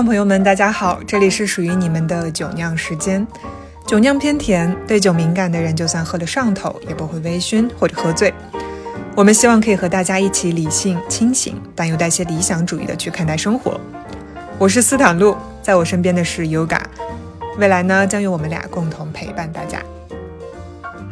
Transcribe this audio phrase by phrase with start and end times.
[0.00, 3.26] 听众朋友们，大家好，这里是属于你们的酒酿时间。
[3.86, 8.32] 酒酿偏甜，对酒敏感的人，就算喝了上头，也不会微醺或者喝醉。
[9.14, 13.78] 我们希望可以和大家一起理性、清醒，但又带些理想主义的去看待生活。
[14.56, 16.80] 我是斯坦路，在我身边的是 Yoga，
[17.58, 19.82] 未来呢，将由我们俩共同陪伴大家。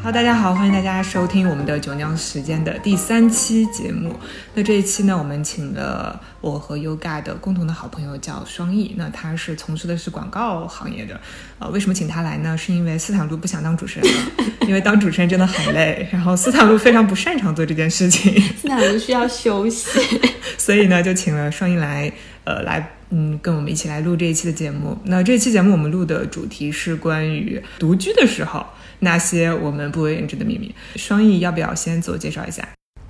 [0.08, 4.18] 好，大家好，欢迎大家收听我们的酒酿时间的第三期节目。
[4.54, 11.20] 那这一期呢，我们请了我和 Yoga 的共同的好朋友叫双翼，那他是从事的是广告行业的。
[11.58, 12.56] 呃，为什么请他来呢？
[12.56, 20.00] 是因为斯坦路不想当主持人了， 因为当主持人真的很累，然后斯坦路非常不擅长做这件事情，斯坦路需要休息，
[20.56, 22.10] 所以呢，就请了双翼来，
[22.44, 24.96] 呃，来，嗯，跟我们一起来录这一期的节目。
[25.05, 28.64] 那这期节目我们录的主题是关于独居的时候。
[29.00, 30.74] 那些我们不为人知的秘密。
[30.96, 32.66] 双翼要不要先自我介绍一下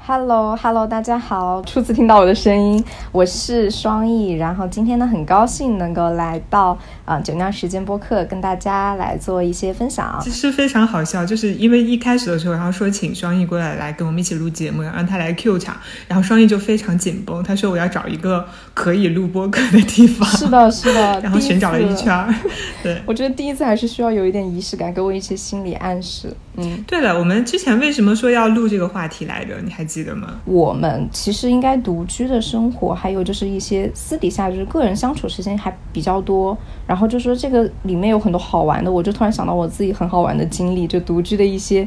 [0.08, 4.32] ？Hello，Hello，大家好，初次听到我的声音，我是双翼。
[4.32, 10.18] 然后今天呢，很高兴能够来到啊酒酿时间播客，跟大家来做一些分享。
[10.22, 20.26] 其实非常好笑，就是因为一开始的时候，然后说请双翼过来来跟我们一起录节目，让他来 Q 场，然后双翼就非常紧绷，他说我要找一个可以录播客的地方。
[20.30, 22.34] 是的，是的， 然后寻找了一圈。
[22.82, 26.34] 对，我觉得第一次还是需要有一点仪式感，给我一些心理暗示。
[26.60, 29.54] 嗯，对了，我们之前为什么说要录这个话题来着？
[29.64, 30.40] 你还记得吗？
[30.44, 36.58] 我们其实应该独居的生活，还有就是一些私底下就是个人相处时间还比较多。
[36.84, 41.86] 然后就说这个里面有很多好玩的，我就突然想到我自己很好玩的经历，就独居的一些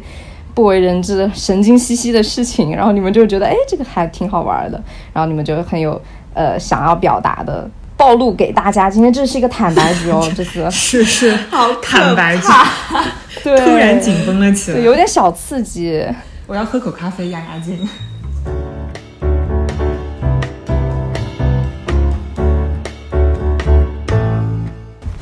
[0.55, 2.73] 不为人知的、神经兮兮的事情。
[2.73, 4.81] 然后你们就觉得，哎，这个还挺好玩的。
[5.11, 6.01] 然后你们就很有
[6.33, 7.69] 呃想要表达的。
[8.01, 12.47] 暴露给大家，今天这是一个坦白局哦， 这次是是好坦白局，
[13.43, 16.03] 对，突然紧绷了起来，有点小刺激。
[16.47, 17.87] 我要喝口咖啡压压惊。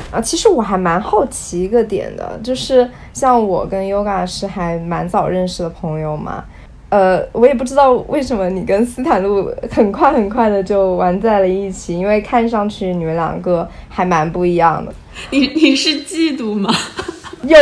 [0.10, 6.46] 啊，其实我还蛮好奇一个点的，就是像我跟 Yoga 是还蛮早认识的朋友嘛。
[6.90, 14.92] 呃，我也不知道为什么你跟斯坦路很快很快的就玩在了一起，因为看上去你们两个还蛮不一样的。
[15.30, 16.74] 你你是嫉妒吗？
[17.44, 17.58] 有，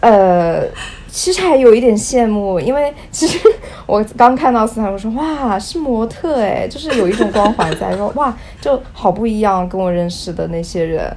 [0.00, 0.62] 呃，
[1.08, 3.38] 其实还有一点羡慕，因为其实
[3.84, 11.12] 我刚看到斯坦路说哇是模特哎，就是有一种光环在，说哇就好不一样，跟我认识的那些人。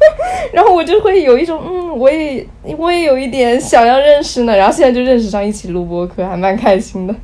[0.52, 4.56] 然后我就会有一种，嗯，我也我也有一点想要认识呢。
[4.56, 7.14] 然后现在就认识上，一起录播课，还蛮开心的。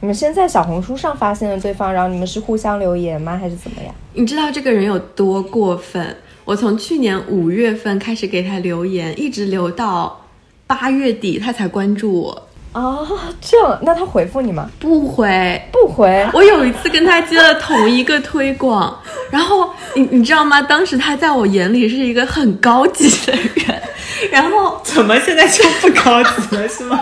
[0.00, 3.94] 你们先在小红书上发现了对方，然后你们是互相留言吗，还是怎么样？
[4.14, 6.16] 你知道这个人有多过分？
[6.44, 10.26] 我从去年五月份开始给他留言，一直留到
[10.66, 12.48] 八月底，他才关注我。
[12.72, 12.98] 啊，
[13.40, 14.70] 这样，那他回复你吗？
[14.78, 16.26] 不回，不回。
[16.32, 18.98] 我有一次跟他接了同一个推广，
[19.30, 20.62] 然后你你知道吗？
[20.62, 23.82] 当时他在我眼里是一个很高级的人，
[24.32, 26.98] 然后怎么现在就不高级了，是吗？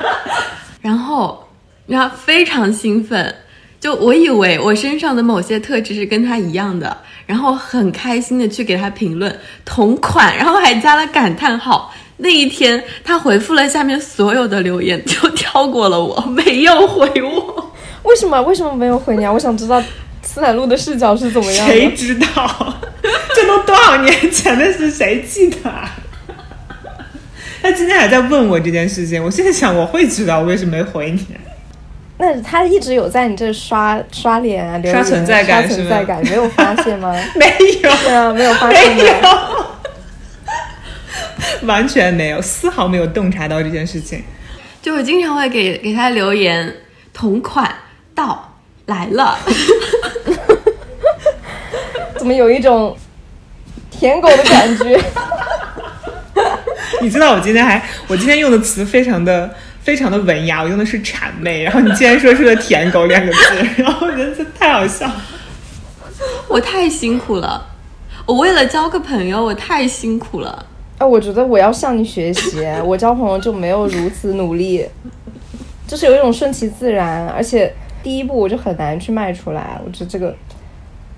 [0.82, 1.48] 然后，
[1.86, 3.34] 然后非常兴奋，
[3.80, 11.94] 就我以为我身上的某些特质是跟他一样的，然后很开心的去给他评论同款，然后还加了感叹号。
[12.22, 17.72] 那一天，他回复了下面所有的留言，就跳过了我， 没有回我。
[18.04, 18.40] 为什么？
[18.42, 19.32] 为什么没有回你啊？
[19.32, 19.82] 我想知道
[20.22, 21.72] 斯坦路的视角是怎么样的。
[21.72, 22.74] 谁知道？
[23.34, 25.68] 这都多少年前的事，谁记得？
[25.68, 25.90] 啊
[27.60, 31.26] 他今天还在问我这件事情，我现在想，我会知道，我为什么没回你？
[32.18, 37.12] 那他一直有在你这刷刷脸啊，刷存在感，刷存在感，没有发现吗？
[37.34, 37.46] 没
[37.82, 39.28] 有，对啊，没有发现吗？
[41.66, 44.22] 完全没有，丝毫没有洞察到这件事情。
[44.80, 46.74] 就我经常会给给他留言，
[47.12, 47.72] 同款
[48.14, 49.38] 到来了，
[52.18, 52.96] 怎么有一种
[53.90, 55.00] 舔狗的感觉？
[57.00, 63.38] 你知道我今天还，我今天用的词非常的非常的文雅，我用的是谄媚，然后你竟然说出了舔狗两个字，
[63.76, 65.10] 然后我觉得这太好笑。
[66.48, 67.68] 我太辛苦了，
[68.26, 70.66] 我为了交个朋友，我太辛苦了。
[71.02, 72.64] 哎，我觉得我要向你学习。
[72.84, 74.86] 我交朋友就没有如此努力，
[75.84, 79.80] 就是有一种顺其自然，而且第一步我就很难去迈出来。
[79.84, 80.32] 我觉得这个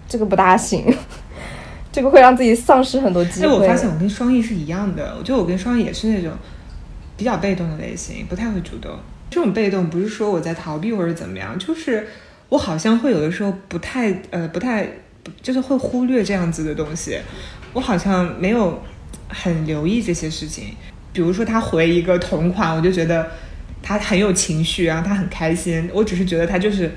[0.08, 0.82] 这个不大行，
[1.92, 3.46] 这个会让自己丧失很多机会。
[3.46, 6.32] 哎，我发现我跟双翼是一样的，我觉得我跟双翼也是那种
[7.18, 8.90] 比较被动的类型，不太会主动。
[9.28, 12.06] 这种被动不是说我在逃避或者怎么样，就是
[12.48, 14.88] 我好像会有的时候不太呃不太
[15.42, 17.18] 就是会忽略这样子的东西，
[17.74, 18.80] 我好像没有。
[19.34, 20.68] 很留意这些事情，
[21.12, 23.28] 比如说他回一个同款，我就觉得
[23.82, 25.90] 他很有情绪，然后他很开心。
[25.92, 26.90] 我只是觉得他就是，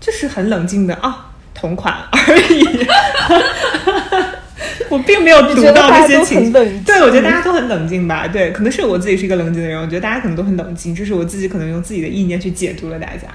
[0.00, 2.86] 就是很冷静的啊，同款而已。
[4.88, 8.28] 我并没有读到那些情绪，对我觉得大家都很冷静吧。
[8.28, 13.26] 对，可能是我自己是一个冷静的人，我觉得大家可能都很冷静，这是我自己可能用自己的意念去解读了大家。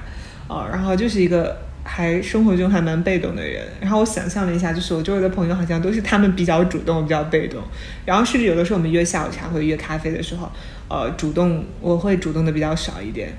[0.48, 3.68] 哦，然后就是一个还生活中还蛮被动的人。
[3.80, 7.62] 然后我想象了一下，就是我周围的朋友好像都是他们比较主动，比较被动。
[8.06, 10.52] 然后甚至有的时候我们约下午茶或者约咖啡的时候，
[10.88, 13.34] 呃，主动我会主动的比较少一点。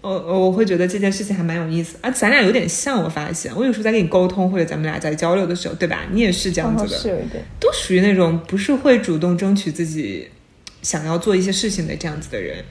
[0.00, 6.02] 我我会觉得这件事情还蛮有意思啊，咱俩有点像，我发现我有时候在跟你沟通或者咱们俩在交流的时候，对吧？
[6.12, 10.28] 你也是这样子的，是有一点，都属于那种不是会主动争取自己
[10.82, 12.64] 想要做一些事情的这样子的人。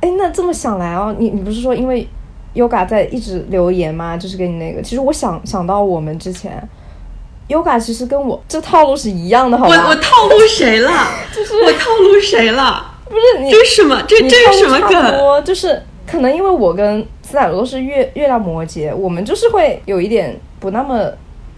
[0.00, 2.06] 哎，那这么想来哦，你你不是说因为
[2.58, 4.16] Yoga 在一直留言吗？
[4.16, 6.62] 就是给你那个，其实我想想到我们之前
[7.48, 9.84] Yoga 其实跟我这套路是一样的，好吧？
[9.84, 10.90] 我我套路谁了？
[11.32, 12.94] 就是我套路谁了？
[13.06, 14.02] 不是你这是什么？
[14.08, 15.44] 这这是什么梗？
[15.44, 15.82] 就是。
[16.10, 21.04] 可能因为我跟斯坦罗都是月月亮摩羯，我们就是会有一点不那么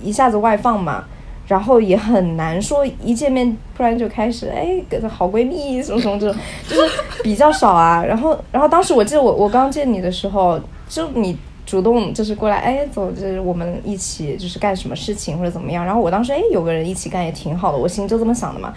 [0.02, 1.04] 一下子外放嘛，
[1.46, 6.36] 然后也很难说一见面突然就开始哎，好闺蜜什么什么这种，
[6.68, 8.04] 就是比较少啊。
[8.04, 10.58] 然后，然后当时我记得我我刚见你的时候，
[10.90, 11.34] 就你
[11.64, 15.84] 主动就是过来哎，走，就是我们一起就是干什么事情或者怎么样。
[15.86, 18.74] 然后我当时哎，有个人一起干也挺好的，我心就这么想的嘛。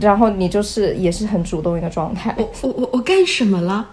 [0.00, 2.34] 然后你就是也是很主动一个状态。
[2.38, 3.86] 我我我我干什么了？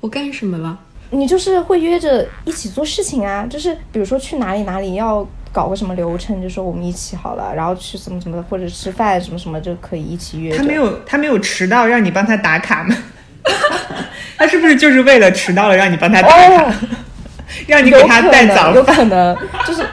[0.00, 0.76] 我干什么了？
[1.10, 10.56] 你就是会约着一起做事情啊，就是比如说去哪里哪里要搞个什么流程，就说我们一起好了，然后去什么什么的或者吃饭什么什么就可以一起约。
[10.56, 12.96] 他没有他没有迟到，让你帮他打卡吗？
[14.36, 16.74] 他是不是就是为了迟到了让你帮他打卡？
[17.66, 18.74] 让你给他带早饭？
[18.74, 19.36] 有可能，
[19.66, 19.84] 就是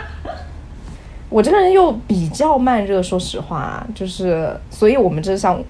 [1.29, 5.61] 我这个人又比较慢热，说实话，就是所以我们这像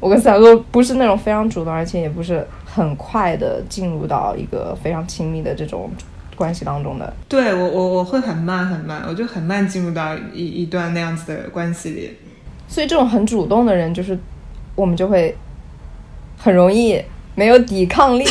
[0.00, 2.46] 我跟三哥不是那种非常主动，而且也不是。
[2.74, 5.90] 很快的进入到一个非常亲密的这种
[6.34, 12.16] 关系当中的，对我我我会很慢很慢，我就很慢进入到一一段那样子的关系里，
[12.66, 14.18] 所以这种很主动的人，就是
[14.74, 15.36] 我们就会
[16.38, 16.98] 很容易
[17.34, 18.24] 没有抵抗力，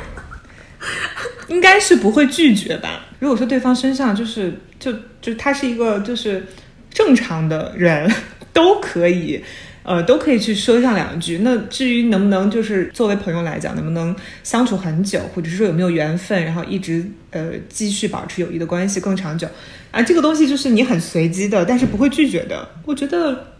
[1.48, 3.06] 应该是不会拒绝吧？
[3.18, 6.46] 如果说对方身上就是就就他是一个就是
[6.90, 8.10] 正常的人，
[8.52, 9.44] 都可以。
[9.84, 11.38] 呃，都可以去说上两句。
[11.38, 19.48] 那至于能不能就是作为朋友来讲，能不能相处很久，或者是说有没有缘分，然后一直呃继续保持友谊的关系更长久
[19.90, 22.68] 啊，这个东西就是你很随机的，但是不会拒绝的。
[22.84, 23.54] 我觉得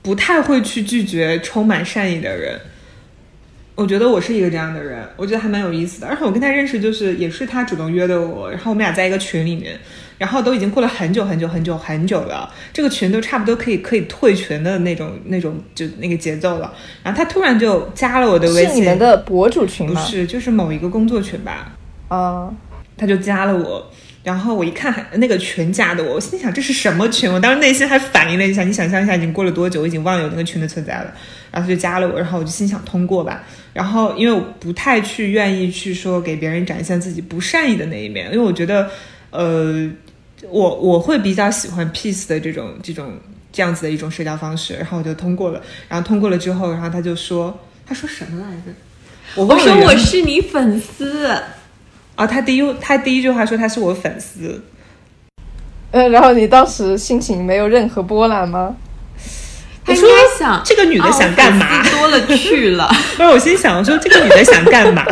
[0.00, 2.58] 不太会去拒绝充满善意的人。
[3.80, 6.06] 我觉得我是一个这样的人，我觉得还蛮有意思的。
[6.06, 9.78] 而且我跟他认识就是也是他主动约的我，然后我们俩在一个群里面。
[10.18, 16.70] 然后都已经过了很久很久很久很久了，这个群都差不多可以可以退群的那种那种就那个节奏了。
[17.02, 19.98] 然后他突然就加了我的微信，是你们的博主群吗？
[19.98, 21.72] 不是，就是某一个工作群吧。
[22.08, 22.52] 啊，
[22.98, 23.90] 他就加了我，
[24.22, 27.32] 然后我一看那个群加的我，我心想这是什么群？
[27.32, 29.80] 我当时内心还反应了一下，你想象一下，已经过了多久？
[29.80, 31.14] 我已经忘了有那个群的存在了。
[31.50, 33.42] 然后他就加了我，然后我就心想通过吧。
[33.72, 38.90] 然后因为我不太去愿意去说给别人展现自己不善意的那一面，因为我觉得，
[39.30, 39.90] 呃。
[40.48, 43.12] 我我会比较喜欢 peace 的这种这种
[43.52, 48.72] 这样子的一种社交方式，然后我就通过了，然后通过了之后，然后他就说，他说什么来着？
[49.34, 51.26] 我我说我是你粉丝
[52.16, 54.62] 啊，他第一他第一句话说他是我粉丝，
[55.90, 58.74] 嗯，然后你当时心情没有任何波澜吗？
[60.00, 61.82] 他说想 这个女的想干嘛？
[61.90, 65.04] 多了去了，不是我心想，我说这个女的想干嘛？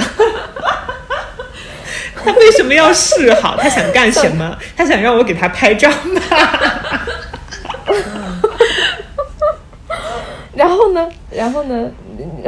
[2.25, 3.57] 她为什么要示好？
[3.57, 4.57] 她想干什么？
[4.77, 6.21] 她想让我给她拍照吗？
[10.55, 11.09] 然后呢？
[11.31, 11.89] 然后呢？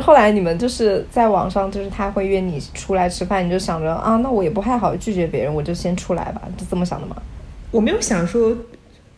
[0.02, 7.14] 后来你们就是在网上，就是他会约你出来吃饭，你就想着啊，那我也不太好拒绝别人，我就先出来吧，就这么想的吗？
[7.70, 8.52] 我没有想说，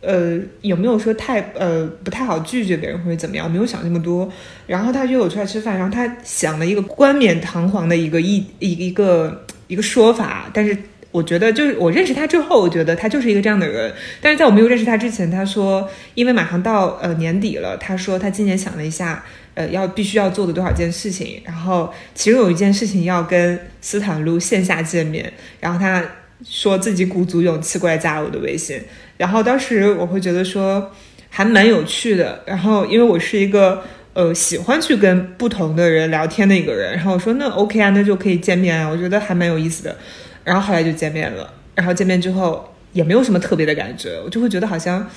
[0.03, 3.49] 呃，有没有说太呃不太好拒绝别人或者怎么样？
[3.49, 4.31] 没有想那么多。
[4.67, 9.45] 然后他约我出来吃饭，然后他想了一个冠冕堂皇的一个一一一个。
[9.67, 10.77] 一个说法，但是
[11.09, 13.91] 我觉得就是我认识他之后，我觉得他就是一个这样的人。
[14.21, 19.23] 但是在我没有认识他之前，他说因为马上到呃年底了，他说他今年想了一下，
[19.55, 26.03] 呃要必须要做的多少件事情，然后其中有一件事情要跟斯坦路线下见面，然后他
[26.45, 28.79] 说自己鼓足勇气过来加了我的微信，
[29.23, 30.91] 然后当时我会觉得说
[31.29, 33.83] 还蛮有趣的，然后因为我是一个。
[34.15, 39.97] 呃，喜欢去跟不同的人聊天的一个人，然后我说那 OK 啊，那就可以见面啊，我觉得还蛮有意思的。
[40.43, 45.09] 然后后来就见面了，然后见面之后也没有什么特别的感觉，我就会觉得好像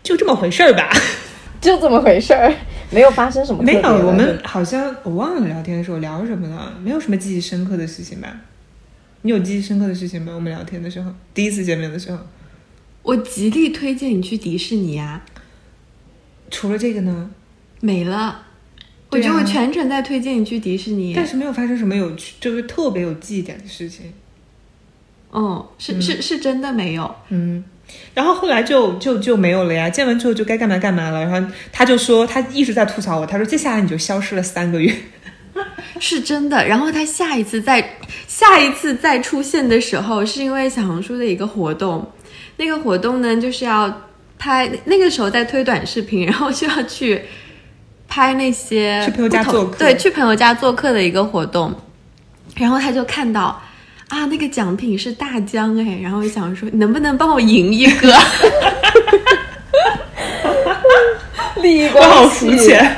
[0.00, 0.88] 就这么回事儿吧，
[1.60, 2.54] 就这么回事儿，
[2.90, 3.64] 没有发生什么。
[3.64, 8.32] 没有，我们好像我忘了聊天的时候聊什么了，没有什么记忆深刻的事情吧。
[9.22, 10.30] 你有记忆深刻的事情吗？
[10.32, 12.18] 我们聊天的时候，第一次见面的时候，
[13.06, 15.24] 我极力推荐你去迪士尼啊，
[16.50, 17.30] 除了这个呢？
[17.80, 18.42] 没了。
[19.10, 21.14] 我觉得我全程在推荐你去迪士尼。
[21.14, 24.12] 但是没有发生什么有趣，就是特别有记忆点的事情。
[25.30, 27.14] 哦，是是是真的没有。
[27.28, 27.62] 嗯，
[28.12, 29.88] 然后后来就就就没有了呀。
[29.88, 31.24] 见完之后就该干嘛干嘛了。
[31.24, 34.92] 然后他就说，他一直在吐槽我，他说接下来你就消失了三个月。
[36.00, 36.66] 是真的。
[36.66, 42.10] 然后他下一次再下一次再出现的时候，是因为小红书的一个活动。
[42.56, 44.02] 那个活动呢，就是要
[44.38, 47.22] 拍，那个时候在推短视频， 然后就要去
[48.08, 51.74] 拍那些去朋友家做客对，去朋友家做客的一个活动。
[52.56, 53.60] 然后他就看到
[54.08, 58.14] 啊，那个奖品是大疆哎，然后我想说，能不能帮我赢一个？
[61.62, 62.96] 利益我好关系，肤浅。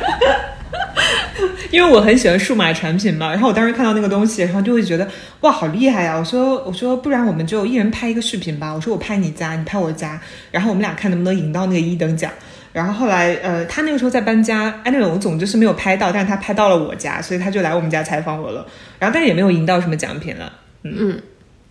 [1.70, 5.06] 因为我很喜欢数码产品嘛，然后我当时看到那个东西，然后就会觉得
[5.40, 6.16] 哇，好厉害呀！
[6.16, 8.72] 我说我说，不然我们就一人拍一个视频吧。
[8.72, 10.20] 我说我拍你家，你拍我家，
[10.50, 12.30] 然后我们俩看能不能赢到那个一等奖。
[12.72, 18.64] 然后后来呃，他那个时候在搬家，anyway，我总之是没有拍到，但是他拍到了我家，所以他就来我们家采访我了。
[18.98, 20.52] 然后但是也没有赢到什么奖品了，
[20.84, 21.20] 嗯，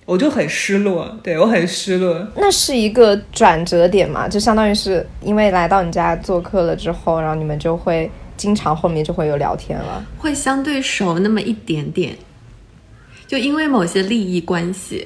[0.05, 2.27] 我就很失落，对我很失落。
[2.35, 10.05] 那是一个转折点嘛，就相当于是因为来到你家做客了之后，然后你们就会经常后面就会有聊天了。
[10.17, 12.15] 会相对熟那么一点点，
[13.27, 15.05] 就因为某些利益关系。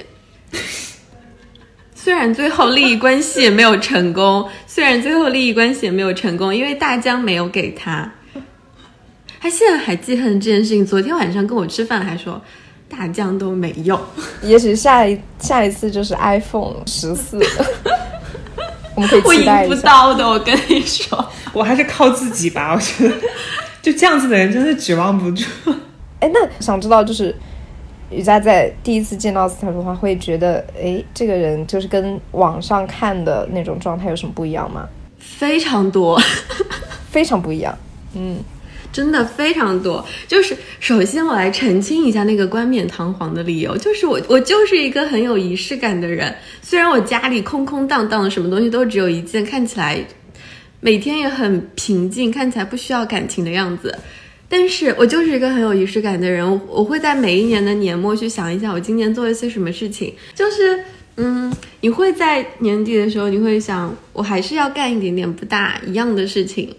[1.95, 8.11] 虽然最后利益关系也没有成功，虽然最后利益关系也没有成功，因为大江没有给他，
[9.39, 10.83] 他现在还记恨这件事情。
[10.83, 12.41] 昨天晚上跟我吃饭还说，
[12.89, 13.99] 大江都没用。
[14.41, 17.39] 也许下一下一次就是 iPhone 十四，
[19.01, 19.81] 我们可以我赢不期待一下。
[19.81, 21.25] 到的，我跟你说。
[21.53, 23.15] 我还是靠自己吧，我觉得
[23.81, 25.45] 就这样子的人真的指望不住。
[26.19, 27.35] 哎，那想知道就是
[28.09, 34.87] 瑜伽在第一次见到斯坦福的话，会觉得哎，这个人就是跟网上看的那种状态有什么不一样吗？
[35.17, 36.19] 非常多，
[37.09, 37.77] 非常不一样。
[38.13, 38.37] 嗯，
[38.91, 40.05] 真的非常多。
[40.27, 46.33] 就是首先我来澄清一下那个冠冕堂皇的理由，就是我我就是一个很有仪式感的人。
[46.61, 50.03] 虽然我家里空空荡荡的，什么东西都只有一件，看起来
[50.79, 53.97] 每天也很平静，看起来不需要感情的样子。
[54.47, 60.79] 但是我就是一个很有仪式感的人，我会在每一年的年末去想一下我今年做了些什么事情，就是。
[61.17, 66.73] 嗯，你会在年底的时候，你会想，我还是要干一点点不大一样的事情，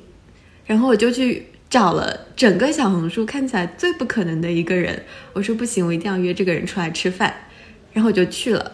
[0.65, 7.35] 然后我就去找了整个小红书看起来最不可能的一个人，我说不行，我一定要约这个人出来吃饭，
[7.95, 8.73] 然后我就去了。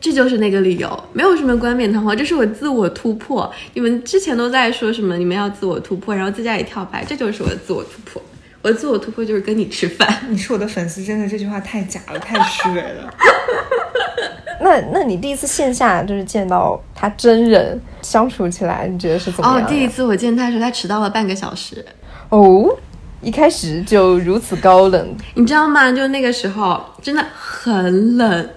[0.00, 3.52] 这就是那个理由，没有什么冠冕堂皇，这是我自我突破。
[3.72, 5.16] 你们之前都在说什么？
[5.16, 8.22] 你们要自我突破，然后在家里跳牌，这就是我的自我突破。
[8.62, 10.26] 我的自我突破就是跟你吃饭。
[10.28, 13.12] 你是我的粉丝，真的这句话太假了，太虚伪了。
[14.60, 19.64] 那那你第一次线下就是见到他真人相处起来，你觉得是怎么样，的？
[19.64, 21.84] 哦第一次我见他的时候，他迟到了半个小时。
[22.28, 22.76] 哦，
[23.20, 25.92] 一开始就如此高冷，你知道吗？
[25.92, 28.48] 就那个时候真的很冷，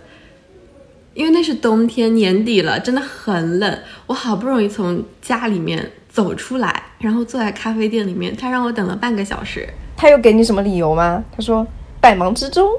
[1.13, 3.79] 因为那是冬天年底了，真的很冷。
[4.05, 9.67] 我好不容易从家里面走出来，然后坐在咖啡店里面，他让我等了半个小时。
[9.95, 11.23] 他又给你什么理由吗？
[11.35, 11.65] 他说
[11.99, 12.69] 百忙之中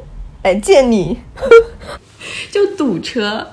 [0.44, 1.18] 来见你，
[2.50, 3.46] 就堵车。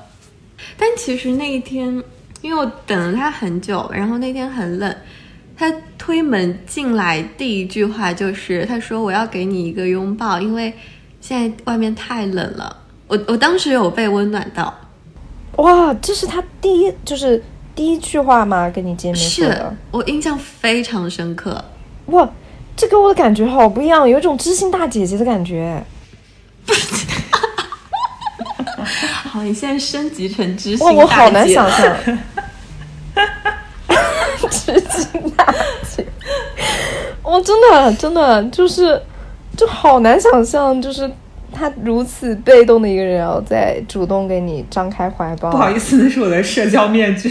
[0.77, 2.04] 但其实那一天，
[2.42, 4.96] 因为我等了他很久，然后那天很冷，
[5.56, 10.74] 他推门进来第一句话就是他说我要给你一个拥抱，因为
[11.22, 12.84] 现在外面太冷了。
[13.08, 14.74] 我我当时有被温暖到，
[15.58, 17.42] 哇，这是他第一就是
[17.75, 18.70] 第一句话吗？
[18.70, 21.63] 跟你见面是，我印象非常深刻。
[22.08, 22.27] 哇，
[22.75, 25.84] 这给我的感觉好不一样，有一种知心大姐姐的感觉。
[29.36, 31.94] 好，你现在升级成知哇，心我好难想象。
[34.50, 35.54] 知心大
[35.94, 36.06] 姐，
[37.22, 38.98] 我真的真的就是
[39.58, 41.12] 就好难想象，就是
[41.51, 45.51] 他如此被动的一个人，然后再主动给你张开怀抱。
[45.51, 47.30] 不好意思，那是我的社交面具。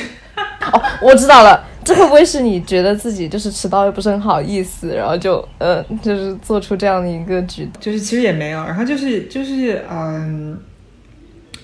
[0.73, 7.81] 哦，我知道了，这会不会是你觉得自己就是迟到又不是很好意思，然后就呃就是做出这样的一个举动？
[7.81, 10.59] 就是其实也没有，然后就是就是嗯，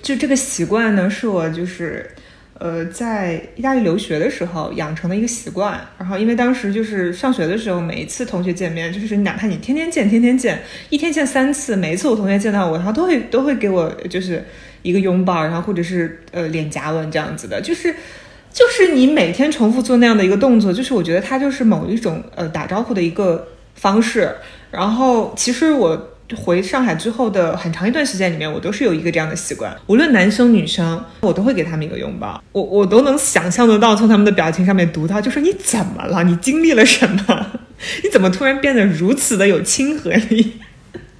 [0.02, 2.10] 就这个习惯呢，是我就是
[2.58, 5.80] 呃在意大利留学的时候养成的一个习惯。
[5.98, 14.44] 然后因为当时就是上学的时候，每一次同学见面，就是哪怕你天天见，天天见，一天见三次，每一次我同学见到我，然后都会都会给我就是
[14.82, 17.94] 一个拥抱，然后或者是呃脸颊吻这样子的，就是。
[18.52, 24.28] 就是你每天重复做那样的一个动作，就是我觉得它就是某一种呃打招呼的一个方式。
[24.72, 32.42] 然后其实我回上海之后的很长一段时间里面，我都是有一个这样的习惯，无论男生女生，我都会给他们一个拥抱。
[32.52, 36.22] 我我都能想象得到，从他们的表情上面读到，就说你怎么了？
[36.24, 37.46] 你经历了什么？
[38.04, 40.60] 你怎么突然变得如此的有亲和力？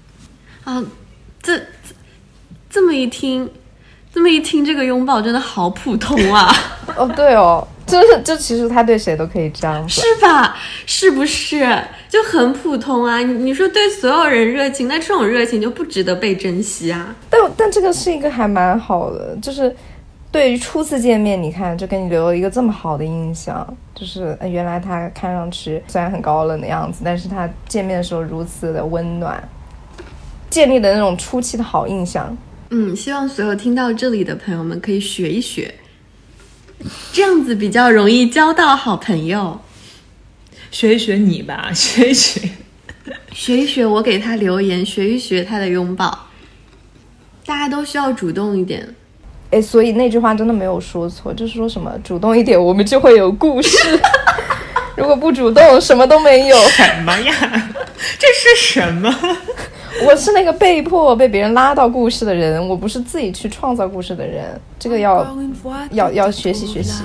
[0.65, 0.83] 啊，
[1.43, 1.65] 这这
[2.69, 3.51] 这么一听，
[4.15, 6.55] 这么一听，这个拥抱真的好普通啊！
[6.97, 10.57] 哦，对哦，就是就其实他对谁都可以这样，是吧？
[10.87, 11.59] 是不是
[12.09, 13.19] 就很普通啊？
[13.19, 17.15] 你你说对所有人热情，那这种热情就不值得被珍惜啊？
[17.29, 19.75] 但但这个是一个还蛮好的，就是
[20.31, 29.43] 对于初次见面，你看就给你留了一个这么好的印象，就是呃原来他看上去虽然很高冷的样子，但是他见面的时候如此的温暖，
[30.49, 32.37] 建立的那种初期的好印象。
[32.71, 35.75] 嗯，希望所有听到这里的朋友们可以学一学，
[37.13, 39.61] 这样子比较容易交到好朋友。
[40.71, 42.49] 学一学你吧， 学一学。
[43.33, 46.27] 学一学我给他留言，学一学他的拥抱。
[47.45, 48.95] 大家都需要主动一点。
[49.51, 53.77] 哎，所以那句话真的没有说错，就是说什么主动一点，我们就会有故事。
[54.97, 56.57] 如果不主动，什么都没有。
[56.69, 57.35] 什么呀？
[58.19, 59.13] 这是什么？
[60.07, 64.61] 我是那个被迫被别人拉到故事的人，我不是自己去创造故事的人。
[64.79, 65.37] 这个要
[65.93, 67.03] 要要学习学习。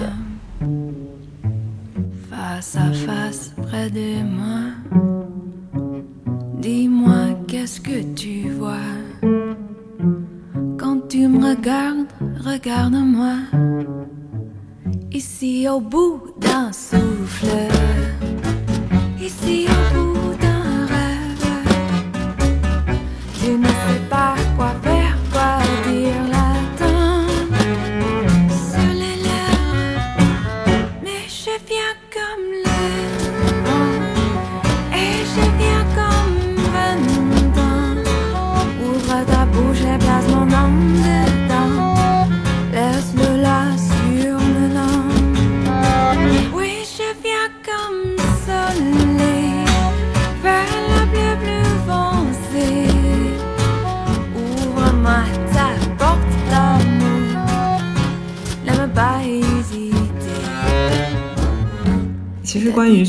[2.30, 4.72] face à face près de moi.
[6.62, 8.77] Dis-moi qu'est-ce que tu vois
[10.77, 12.08] quand tu me regardes,
[12.44, 13.34] regarde-moi.
[15.12, 17.70] Ici au bout d'un souffle,
[19.20, 20.54] ici au bout d'un rêve.
[23.48, 25.64] et ne sépare quoi vers quoi.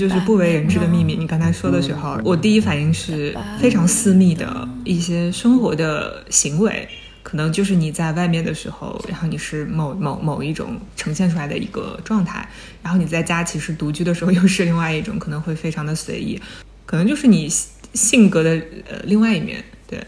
[0.08, 6.88] 就是不为人知的秘密，你刚才说的时候，我第一反应是非常私密的一些生活的行为，
[7.24, 12.48] 可能就是你在外面的时候，然后你是某某某一种呈现出来的一个状态，
[12.82, 16.40] 然后你在家其实独居的时候又是另外一种，可能会非常的随意，
[16.84, 17.48] 可能就是你
[17.92, 18.50] 性格的
[18.88, 20.00] 呃另外一面，对。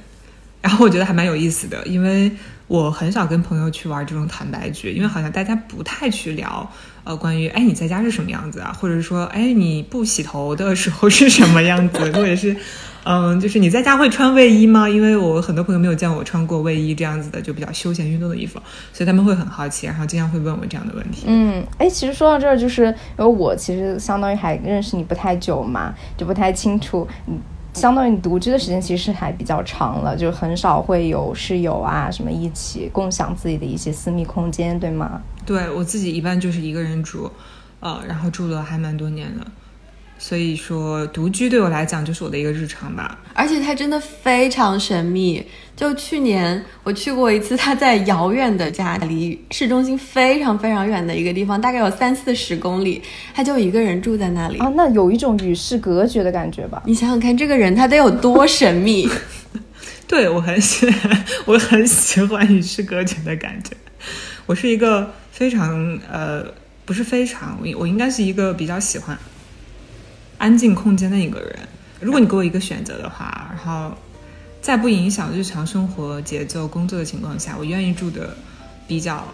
[0.60, 2.30] 然后我觉得还蛮有意思的，因为
[2.66, 6.68] 我很少跟朋友去玩这种坦白局，因为好像大家不太去聊，
[7.08, 12.54] 呃，关于哎你在家是什么样子啊，或者说哎你不洗头的时候是什么样子，或者是
[13.04, 14.86] 嗯，就是你在家会穿卫衣吗？
[14.86, 18.60] 因为我很多朋友没有见我穿过卫衣这样子的，就比较休闲运动的衣服，
[18.92, 21.24] 所以他们会很好奇，然后经常会问我这样的问题。
[21.26, 22.84] 嗯，哎，其实说到这儿，就是
[23.16, 27.08] 因为我其实相当于还认识你不太久嘛，就不太清楚。
[27.78, 35.22] 相当于你独居的时间其实还比较长了，就很少会有室友啊什么一起共享自己的一些私密空间，对吗？
[35.46, 37.30] 对我自己一般就是一个人住，
[37.80, 39.46] 呃，然后住了还蛮多年的，
[40.18, 43.18] 所以说独居对我来讲就是我的一个日常吧。
[43.34, 45.44] 而且它真的非常神秘。
[45.76, 53.00] 就去年我去过一次，他在遥远的家，离市中心非常非常远的一个地方，大概有三四十公里，
[53.32, 54.58] 他就一个人住在那里。
[54.58, 56.82] 啊，那有一种与世隔绝的感觉吧？
[56.84, 59.08] 你想想看，这个人他得有多神秘？
[60.08, 60.92] 对我很喜，
[61.44, 63.76] 我很喜欢与世隔绝的感觉。
[64.46, 66.44] 我是一个非常呃，
[66.84, 69.16] 不是非常，我我应该是一个比较喜欢
[70.38, 71.58] 安静空间的一个人。
[72.00, 73.92] 如果你给我一个选择的话，然后
[74.62, 78.36] 在不影响日常生活节奏、工作的情况下，我愿意住的
[78.86, 79.24] 比较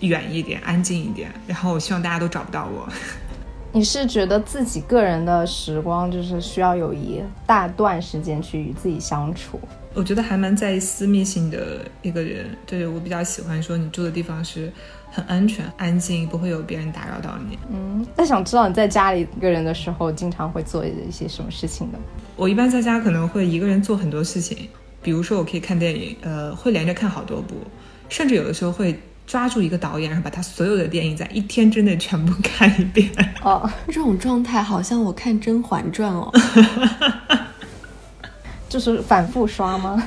[0.00, 1.30] 远一点、安静一点。
[1.46, 2.88] 然后我希望大家都找不到我。
[3.72, 9.60] 你是觉得自己个人的时光就是需要有一大段时间去与自己相处？
[9.94, 14.72] 我觉得还蛮在意私密性的一个人，对我比较喜欢说你住的地方是
[15.14, 17.56] 很安全、安静，不会有别人打扰到你。
[17.72, 21.98] 嗯，那想知道你在家里一个人的时候，经常会做一些什么事情呢？
[22.34, 24.68] 我一般在家可能会一个人做很多事情，
[25.00, 27.54] 比如说我可以看电影，呃，会连着看好多部，
[28.08, 33.08] 甚至有的时候会抓住一个导演，然后把他所有的电影在一天之内全部看一遍。
[33.44, 36.32] 哦， 这种状态好像我看《甄嬛传》哦。
[38.68, 40.02] 就是反复刷吗？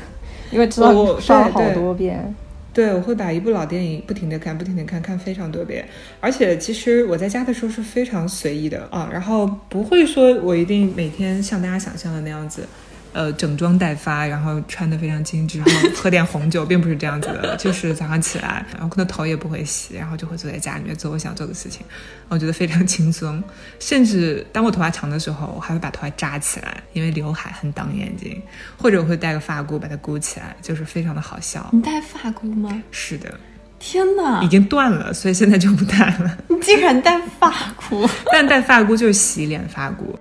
[0.51, 2.35] 因为知道我你刷了好多遍。
[2.77, 5.83] 对，我会把一部老电影不停地看，不停地看，看非常多遍。
[6.19, 12.67] 而且其实我在家的时候是非常随意的啊，然后不会说我一定每天像大家想象的那样子，
[13.13, 21.85] 呃整装待发，然后穿的非常精致，然后喝点红酒，并不是这样子的，就是早上起来，然后可能头也不会洗，然后就会坐在家里面做我想做的事情，
[22.29, 23.41] 我觉得非常轻松。
[23.79, 28.41] 甚至当我头发长的时候，我还会把头发扎起来，因为刘海很挡眼睛，
[28.77, 31.67] 或者我会戴个发箍把它箍起来，就是非常的好笑。
[31.71, 32.81] 你戴发箍吗？
[32.91, 33.33] 是的，
[33.79, 34.47] 天哪已！
[34.47, 36.37] 经断了，所以现在就不戴了。
[36.47, 38.09] 你 竟然戴发箍！
[38.31, 40.17] 但戴发箍就是洗脸发箍，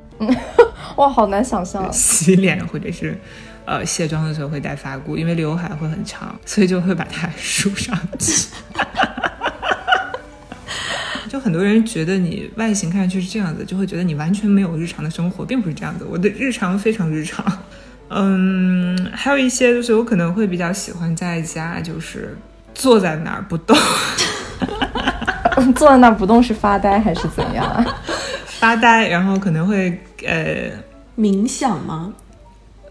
[0.96, 1.86] 哇，好难想象。
[1.92, 3.18] 洗脸或者是
[3.64, 8.48] 呃卸妆的时候会戴发箍，因为刘海会很长，所以就会把它 梳上去。
[11.28, 16.06] 就很多人觉得你外形看上去是这样子，就会觉得你完全没有日常的生活，并不是这样子。
[16.08, 17.44] 我的日常非常日常。
[18.08, 22.38] 嗯，还有一些就是我可能会比较喜欢在家，就是
[22.72, 23.76] 坐在那儿不动，
[25.74, 27.84] 坐在那儿不动是发呆还是怎样啊？
[28.58, 30.72] 发呆，然后可能会呃
[31.16, 32.12] 冥想吗？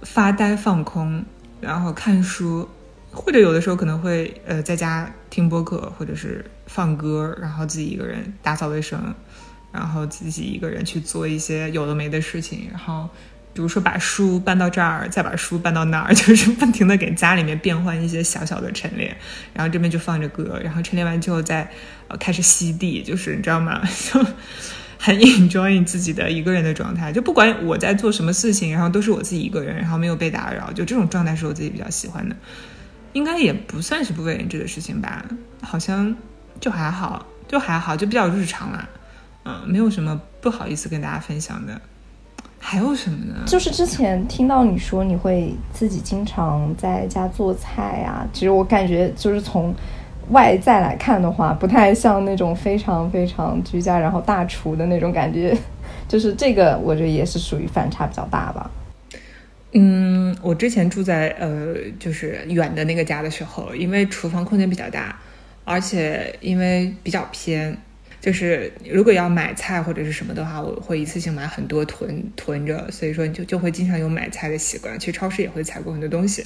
[0.04, 1.26] 发呆放空，
[1.60, 2.70] 然后看书，
[3.12, 9.14] 或者有的时候可能会呃在家听播客，或者是放歌，然后自己一个人打扫卫生，
[9.72, 13.10] 然后自己一个人去做一些有的没的事情，然后
[13.52, 19.18] 比如说把书搬到这儿，再把书搬到那儿，就是不停的给家里面变换一些小小的陈列，
[19.54, 21.68] 然后这边就放着歌，然后陈列完之后再
[22.08, 23.82] 呃开始吸地，就是你知道吗？
[24.12, 24.24] 就
[25.00, 32.36] 很 enjoy 自己的一个人的状态，就不管我在做什么事情，然后都是我自己一个人，然后没有被打扰，就这种状态是我自己比较喜欢的。
[33.14, 35.24] 应该也不算是不为人知的事情吧，
[35.62, 36.14] 好像
[36.60, 38.90] 就还好，就还好，就比较日常啦，
[39.46, 41.80] 嗯，没有什么不好意思跟大家分享的。
[42.60, 43.36] 还有什么呢？
[43.46, 49.74] 就是之前听到你说你会自己经常在家做菜啊，其实我感觉就是从
[50.32, 55.56] 外在来看的话，不太像那种非常非常居家然后大厨的那种感觉，
[56.08, 58.70] 就是这个我觉得也是属于反差比较大吧。
[59.74, 65.20] 嗯，我之前住在呃就是远的那个家的时候，因为厨房空间比较大，
[65.64, 67.78] 而且因为比较偏，
[68.22, 76.44] 就是如果要买菜或者是什么的话，我会一次性买很多囤囤着，所以说你就就会经常有买菜的习惯，去超市也会采购很多东西。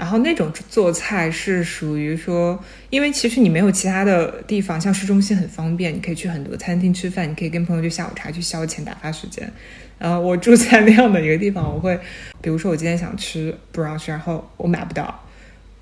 [0.00, 2.58] 然后那种做菜是属于说，
[2.88, 9.52] 因为其实你没有其他的地方，像市中心很方便，你可以去很多餐厅吃饭，你可以跟朋友去下午茶去消遣打发时间。
[9.98, 12.00] 然后我住在那样的一个地方，我会，
[12.40, 15.22] 比如说我今天想吃 brunch，然后我买不到，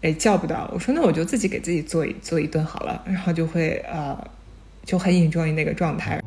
[0.02, 4.18] 哎叫不到，我说那我就自己给自己做一做一顿好了，然后就会呃
[4.84, 6.20] 就很 enjoy 那个状态。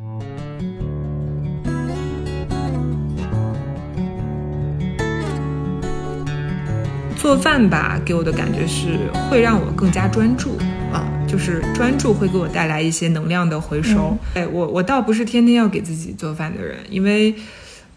[7.22, 8.98] 做饭吧，给我的感觉是
[9.30, 10.58] 会让我更加专注
[10.92, 14.18] 啊，就是专注会给我带来一些能量的回收。
[14.34, 17.32] 哎、我我倒不是天天要给自己做饭的人，因为，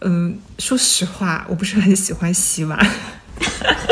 [0.02, 2.78] 嗯，说实话，我不是很喜欢洗碗。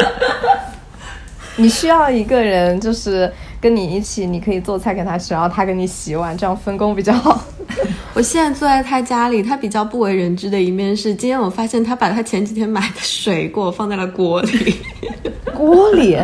[1.58, 7.44] 你需要一个人，就是跟你一起，你可以做菜给他吃，然后他给你洗碗，这样分工比较好。
[8.16, 14.76] 我现在坐在他家里，他比较不为人知的一面是，今天我发现他把他前几天买的水果放在了锅里，
[15.58, 16.18] 锅里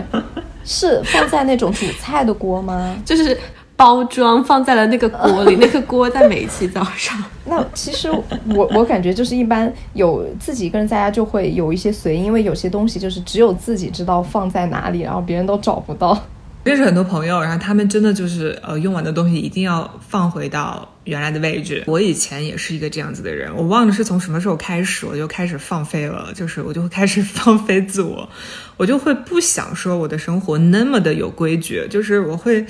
[0.63, 2.95] 是放在那种煮菜的锅吗？
[3.03, 3.35] 就是
[3.75, 7.17] 包装放在了那个锅里，那个锅在每一期早上。
[7.45, 16.15] 那其实我我感觉就是一般有自己一个人在家就会有一些随意，因为有些东西就是只有自己知道放在哪里，然后别人都找不到。
[16.63, 21.83] 认识很多朋友，然后他们真的就是呃用完的东西一定要放回到原来的位置。
[21.87, 28.29] 我以前也是一个这样子的人，我忘了是从什么时候开始，我就开始放飞了，就是我就会开始 放飞自我，
[28.75, 32.65] 我就会不想说我的生活那么的有规矩，就是我会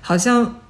[0.00, 0.60] 好像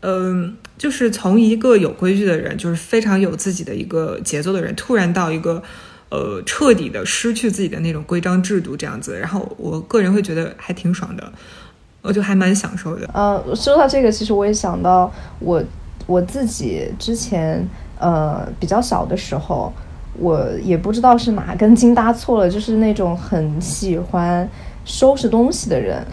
[0.00, 5.62] 嗯、就是从一个有规矩的人，就是非常有自己的一个节奏的人，突然到一个。
[6.10, 11.32] 呃，彻底的失去自己的那种规章制度，这样子，然后我个人会觉得还挺爽的，
[12.04, 13.08] 我就还蛮享受的。
[13.14, 15.62] 呃，说到这个，其实我也想到我
[16.06, 17.66] 我自己之前
[17.98, 19.72] 呃比较小的时候，
[20.18, 24.46] 我也不知道是哪根筋搭错了，就是那种很喜欢
[24.84, 26.04] 收拾东西的人，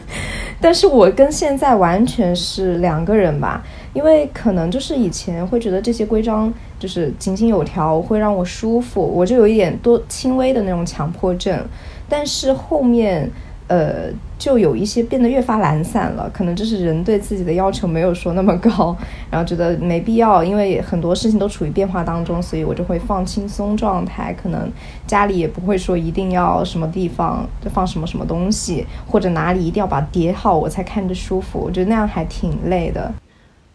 [0.60, 11.64] 但是我跟现在完全是两个人吧，因为可能就是以前会觉得这些规章就是井井有条，会让我舒服，我就有一点多轻微的那种强迫症，
[12.06, 13.30] 但是后面。
[13.68, 18.96] 呃，就有一些变得越发懒散了，可能就是人对自己的要求没有说那么高，
[19.30, 24.70] 然后觉得没必要，因为很多事情都处于变化当中，所以我就会放轻松状态，可能
[25.06, 33.12] 家里也不会说一定要什么地方就放什么什么东西，或者哪里一定要把它叠好我才看着舒服，我觉得那样还挺累的。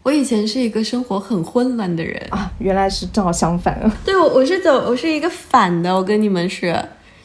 [0.01, 6.77] 我以前是一个生活很混乱的人，啊，原来是正好相反， 对我我是走我是一个反的，我跟你们是，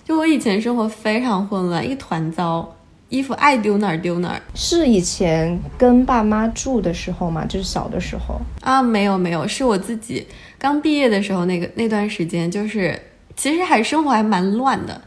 [0.08, 2.74] 就我以前生活非常混乱，一团糟，
[3.10, 8.40] 衣服爱丢哪儿丢哪儿是以前跟爸妈住的时候嘛，就是小的时候。
[8.62, 8.80] 啊。
[8.82, 10.26] 没有没有，是我自己
[10.58, 12.98] 刚毕业的时候那个那段时间，就是
[13.36, 14.98] 其实还生活还蛮乱的，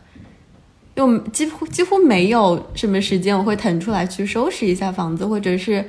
[0.95, 5.83] 就几乎几乎没有什么时间我会腾出来去收拾一下房子，或者是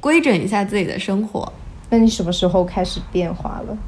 [0.00, 1.52] 规整一下自己的生活。
[1.88, 3.78] 那你什么时候开始变化了？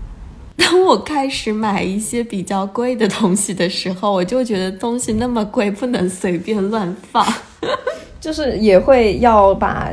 [0.70, 7.24] 当我开始买一些比较贵的东西的时候，我就觉得东西那么贵，不能随便乱放。
[8.20, 9.88] 就是也会要把，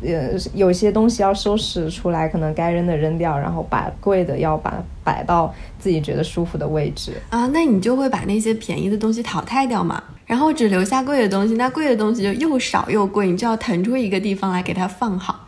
[0.00, 4.72] 呃，有些东西要收拾出来，可能该扔的扔掉，然后把贵的要把
[5.02, 7.14] 摆到自己觉得舒服的位置。
[7.30, 11.54] 啊，那你就会把那些便宜的东西淘汰掉嘛，然后只留下贵的东西。
[11.54, 15.44] 那贵的东西就又少又贵，你就要腾出一个地方来给它放好，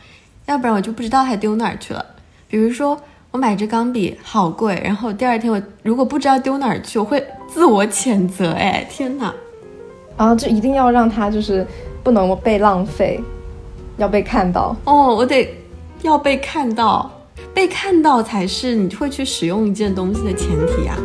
[0.47, 2.05] 要不然我就不知道它丢哪儿去了。
[2.49, 3.01] 比如说
[3.37, 8.53] 我买支钢笔好贵，然后第二天我如果不知道丢哪儿去，我会自我谴责。
[8.53, 9.31] 哎，天哪！
[10.17, 11.67] 然后就一定要让它就是
[12.03, 13.21] 不能被浪费，
[13.99, 14.75] 要被看到。
[14.85, 15.55] 哦，我得
[16.01, 17.11] 要被看到，
[17.53, 20.97] 被看到才是你会去使用一件东西的前提啊。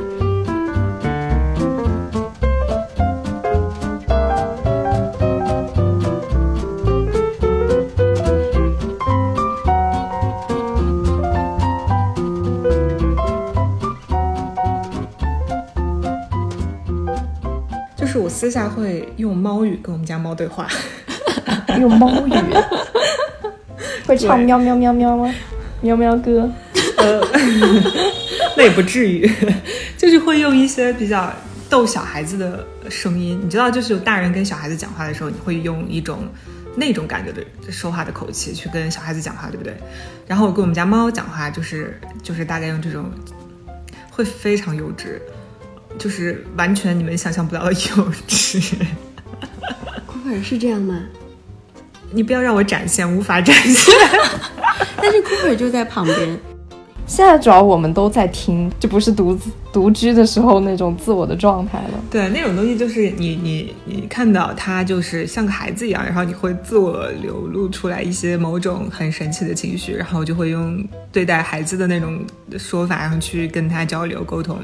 [18.32, 20.68] 私下会用猫语跟我们家猫对话，
[21.80, 22.32] 用猫语，
[24.08, 25.34] 会唱喵喵喵喵吗？
[25.82, 26.50] 喵喵歌。
[26.98, 27.22] 呃，
[28.58, 29.30] 那也不至于，
[29.98, 31.32] 就是会用一些比较
[31.70, 33.40] 逗小孩子的声音。
[33.44, 36.28] 你知道，就是有大人跟小孩子讲话的时候，你会用一种
[36.76, 39.76] 那种感觉的说话的口气去跟小孩子讲话，对不对？
[40.28, 43.12] 然后我跟我们家猫讲话，就是就是大概用这种，
[44.10, 45.20] 会非常幼稚，
[45.98, 48.74] 就是完全你们想象不到的幼稚。
[50.06, 51.00] 库尔是这样吗？
[52.12, 53.94] 你不要让我展现，无法展现。
[55.02, 56.40] 但是库尔就在旁边。
[57.08, 62.04] 现在主要我们都在听，就不是独自独居的时候那种自我的状态了。
[62.10, 72.24] 对，那种东西就是你你你看到他就是像个孩子一样，然后你会自我流露出来一些某种很神奇的情绪，然后就会用对待孩子的那种
[72.58, 74.58] 说法，然后去跟他交流沟通。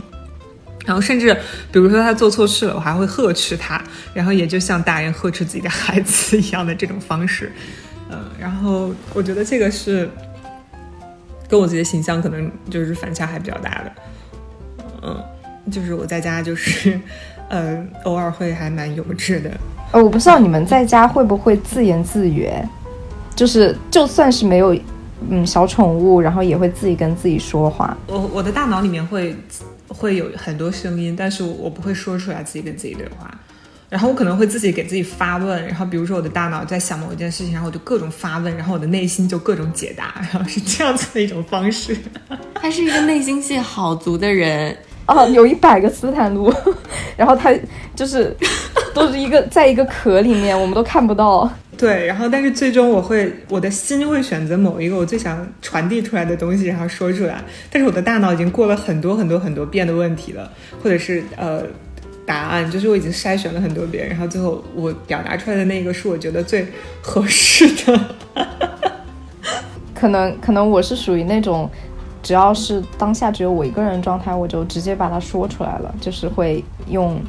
[0.87, 1.33] 然后甚至
[1.69, 3.79] 比如说他做错事了，我还会呵斥他，
[4.13, 7.51] 然后也就像大人呵斥自己的孩子一样的这种方式。
[8.09, 10.09] 嗯，然后我觉得这个是
[11.49, 13.91] 跟我自己的形象可能就是反差还比较大的。
[15.03, 15.23] 嗯，
[15.69, 16.97] 就是我在家就是，
[17.49, 19.51] 呃，偶尔会还蛮幼稚的。
[19.91, 22.49] 呃，我不知道你们在家会不会自言自语，
[23.35, 24.73] 就是就算是没有
[25.29, 27.95] 嗯小宠物，然后也会自己跟自己说话。
[28.07, 29.35] 我我的大脑里面会
[29.87, 33.29] 会有很多声音，但是我我不会说出来自己跟自己对话。
[33.89, 41.97] 然后我可能会自己给自己发问，然后比如说我的大脑在想某一件事情，然后我就各种发问，然后我的内心就各种解答，然后是这样子的一种方式。
[42.53, 46.53] 他是一个内心戏好足的人，哦，有一百个斯坦路，
[47.15, 47.53] 然后他
[47.95, 48.35] 就是
[48.97, 51.49] 都是一个在一个壳里面，我们都看不到。
[51.77, 57.39] 对，然后但是最终我会，我的心会选择某一个我最想传递出来的东西，然后说出来。
[57.71, 61.61] 但是我的大脑已经过了很多很多很多遍的问题了，或者是呃
[62.25, 66.65] 答案，就是我已经筛选了很多遍，然后最后我表达出来的那个是我觉得最
[67.01, 67.99] 合适的。
[69.93, 71.69] 可能可能我是属于那种，
[72.23, 77.21] 只要是当下只有我一个人状态，我就直接把它说出来了，就是会用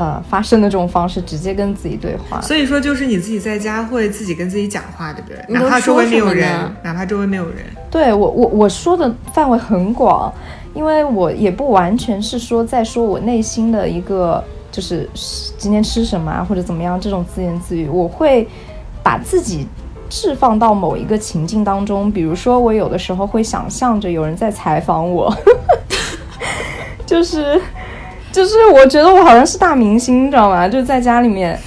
[0.00, 2.40] 呃发声的这种方式直接跟自己对话。
[2.40, 5.44] 所以说，就是你自己在家会自己跟自己讲话，对不对？
[5.48, 6.48] 哪怕周围没有人
[6.82, 7.58] 哪怕周围没有人。
[7.90, 10.32] 对我我我说的范围很广，
[10.72, 15.06] 因为我也不完全是说在说我内心的一个就是
[15.58, 18.48] 今天吃什么啊或者怎么样这种自言自语，我会
[19.02, 19.66] 把自己
[20.08, 25.36] 置放到某一个情境当中，比如说我有的时候会想象着有人在采访我，
[27.04, 27.60] 就是
[28.32, 30.68] 就是我觉得我好像是大明星，你知道吗？
[30.68, 31.58] 就在家里面，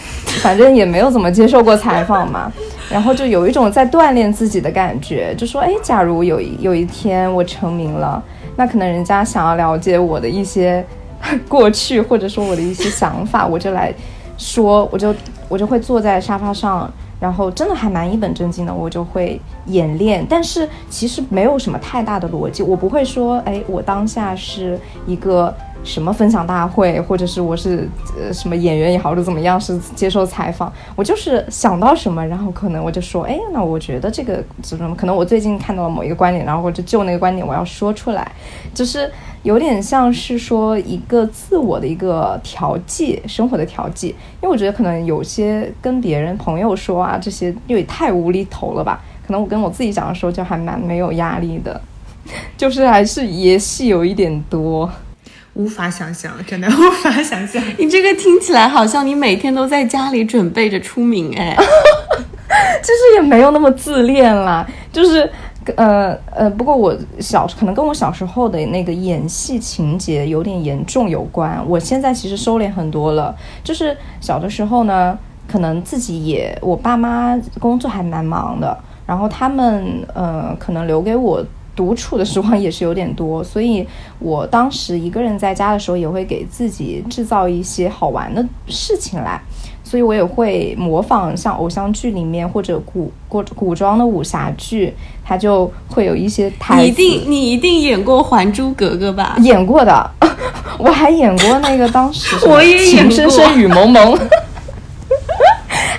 [0.41, 2.52] 反正也没有怎么接受过采访嘛。
[2.89, 8.21] 然后就有一种在锻炼自己的感觉，就说，哎，假如有一有一天我成名了，
[8.56, 10.86] 那可能人家想要了解我的一些
[11.49, 13.91] 过去，或者说我的一些想法，我就来
[14.38, 15.15] 说，我就
[15.49, 20.23] 我就会坐在沙发上，然后真的还蛮一本正经的，我就会演练。
[20.30, 25.52] 但是其实没有什么太大的逻辑，我不会说，哎，我当下是一个
[25.84, 38.32] 什么分享大会，或者是我是呃什么演员也好，或者怎么样是接受采访，我就是想到什么，然后可能我就说，哎，那我觉得这个怎么可能我最近看到了某一个观点，然后我就就那个观点我要说出来，
[38.74, 39.12] 就是
[39.43, 44.08] 有点像是说一个自我的一个调剂，生活的调剂。
[44.41, 51.80] 因为我觉得可能有些跟别人朋友说啊，这些因为太无厘头了吧，可能我跟我自己讲的时候就还蛮没有压力的，
[52.56, 54.89] 就是还是也是有一点多。
[55.54, 57.62] 无法想象，真的 无法想象。
[57.78, 61.56] 你这个听起来好像你每天都在家里准备着出名哎，
[62.82, 65.30] 其实也没有那么自恋啦，就是
[65.76, 71.63] 呃呃，不过我小可能跟我小时候的那个演戏情节有点严重有关。
[71.68, 81.46] 我现在其实收敛很多了，就是小的时候呢，可能自己也我爸妈工作还蛮忙的，然后他们呃可能留给我。
[81.76, 83.86] 独处的时光也是有点多， 所以
[84.20, 89.42] 我当时一个人在家的时候，也会给自己制造一些好玩的事情来，
[89.84, 96.82] 所以我也会模仿像偶像剧里面或者古古古装的武侠剧，它就会有一些台词。
[96.82, 99.36] 你一定你一定演过《还珠格格》吧？
[99.42, 100.12] 演过的，
[100.78, 104.14] 我还演过那个当时 我也演过情深深雨蒙蒙。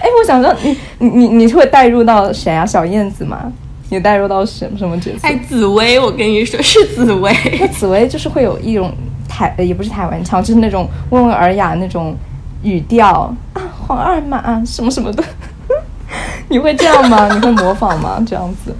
[0.01, 2.65] 哎，我想说，你你你你会带入到谁啊？
[2.67, 3.53] 小燕子吗？
[3.95, 5.29] 你带入到什么什么角色？
[5.29, 7.33] 哎，紫薇，我跟你说是紫薇。
[7.61, 8.93] 那紫薇就是会有一种
[9.29, 12.17] 台，呃也不是台湾腔，就是那种温文尔雅那种
[12.63, 15.23] 语调啊，皇二嘛啊，什么什么的。
[16.49, 17.29] 你会这样吗？
[17.33, 18.23] 你会模仿吗？
[18.27, 18.75] 这样子？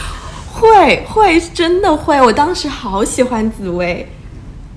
[0.52, 4.06] 会会真的会，我当时好喜欢紫薇。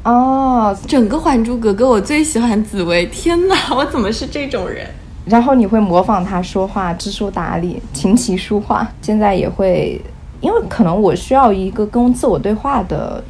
[0.04, 3.06] 哦，整个《还珠格格》我最喜欢紫薇。
[3.08, 4.88] 天哪，我怎么是这种人？
[5.26, 8.88] 然后你会模仿他说话，知书达理，琴棋书画。
[9.02, 10.02] 现在也会，
[10.40, 13.24] 因为可能我需要一个跟自我对话的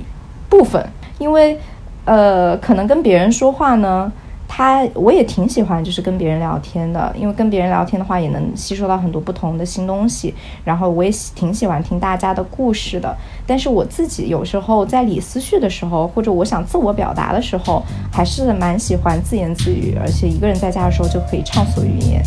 [0.49, 0.84] 部分，
[1.19, 1.58] 因为
[2.06, 4.12] 呃，可能跟别人说话呢，
[4.53, 10.35] 他我也挺喜欢，就是跟别人聊天的，因为跟别人聊天的话，也能吸收到很多不同的新东西。
[10.65, 13.15] 然后我也挺喜欢听大家的故事的，
[13.47, 22.21] 但是我自己有时候在理思绪的时候，或者我想自我表达的时候，还是蛮喜欢自言自语，而且一个人在家的时候就可以畅所欲言。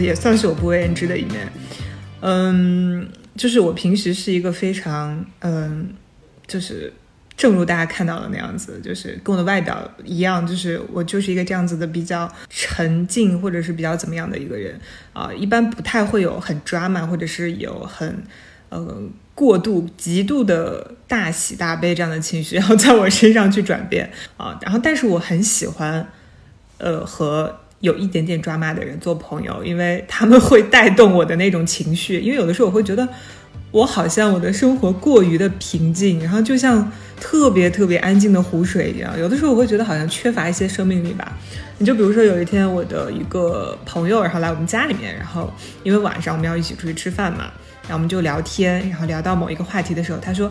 [0.00, 1.48] 也算是我不为人知的一面。
[2.20, 5.90] 嗯，就是我平时是一个非常嗯，
[6.46, 6.92] 就是
[7.36, 14.78] 正如大家看到的那样子，就是跟我的外表一样，就是我就是一个这样子的比较沉静或者是比较怎么样的一个人
[15.12, 18.24] 啊、一般不太会有很 drama 或者是有很
[18.70, 19.00] 呃
[19.36, 26.04] 过度极度的大喜大悲这样的情绪然后在我身上去转变啊、然后但是我很喜欢
[26.78, 32.18] 呃和有一点点抓马的人做朋友，因为他们会带动我的那种情绪。
[32.20, 33.08] 因为有的时候我会觉得，
[33.70, 39.18] 我好像我的生活过于的平静，然后就像特别特别安静的湖水一样。
[39.18, 41.36] 有的时候我会觉得好像缺乏一些生命力吧。
[41.78, 45.52] 你就比如说有一天我的一个朋友，然后来我们家里面，然后
[45.84, 47.44] 因为晚上我们要一起出去吃饭嘛，
[47.82, 50.50] 然后我们就聊天，然后聊到某一个话题的时候，他说。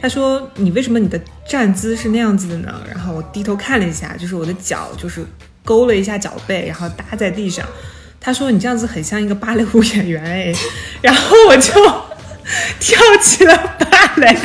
[0.00, 5.24] 他说：“你为什么你的站姿是那样子的呢？”然后我低头看了一下，就是我的脚就是
[5.64, 7.64] 勾了一下脚背，然后搭在地上。
[8.20, 10.52] 他说：“你这样子很像一个芭蕾舞演员哎。”
[11.02, 11.72] 然后我就
[12.78, 14.36] 跳起了芭蕾，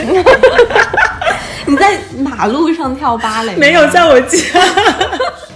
[1.68, 3.56] 你在马路上跳芭蕾？
[3.56, 4.38] 没有在我家。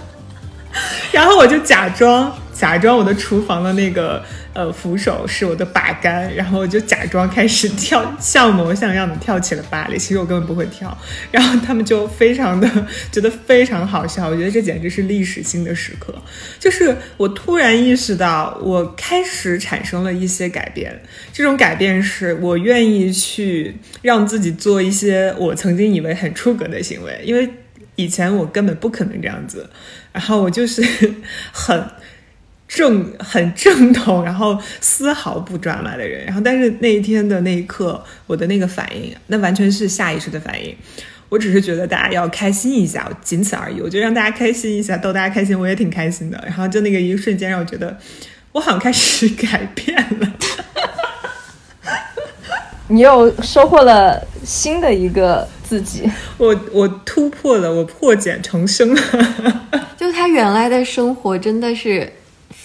[1.11, 4.23] 然后我就假装假装我的厨房的那个
[4.53, 9.97] 呃扶手是我的把杆，然后我就假装开始跳， 像模像样的跳起了芭蕾。
[9.97, 10.97] 其实我根本不会跳，
[11.31, 12.69] 然后他们就非常的
[13.11, 14.27] 觉得非常好笑。
[14.27, 16.13] 我觉得这简直是历史性的时刻，
[16.59, 21.01] 就是我突然意识到，我开始产生了一些改变。
[21.31, 27.49] 这种改变是我愿意去让自己做一些我曾经以为很出格的行为，因为
[27.95, 29.69] 以前我根本不可能这样子。
[30.13, 30.83] 然后我就是
[31.53, 31.81] 很
[32.73, 36.25] 正很正统， 然后丝毫不抓马的人。
[36.25, 40.73] 然后，但是那一天的那一刻，我的那个反应，那完全是下意识的反应。
[41.27, 43.81] 我只是觉得大家要开心一下，仅此而已。
[43.81, 46.41] 我就让大家开心一下，逗大家开心，我也挺开心的。
[46.45, 47.97] 然后就那个一个瞬间，让我觉得
[48.53, 50.33] 我好像开始 改变了。
[52.87, 56.09] 你又收获了新的一个自己。
[56.37, 59.01] 我我突破了，我破茧成生了。
[59.97, 62.11] 就他原来的生活真的是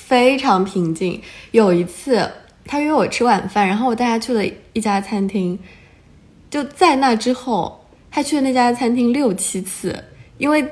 [0.06, 1.20] 非常平静。
[1.50, 2.30] 有一次，
[2.64, 5.58] 他约我吃晚饭，然后我带他去了一家餐厅。
[6.48, 10.04] 就在那之后，他去了那家餐厅六七次，
[10.38, 10.62] 因为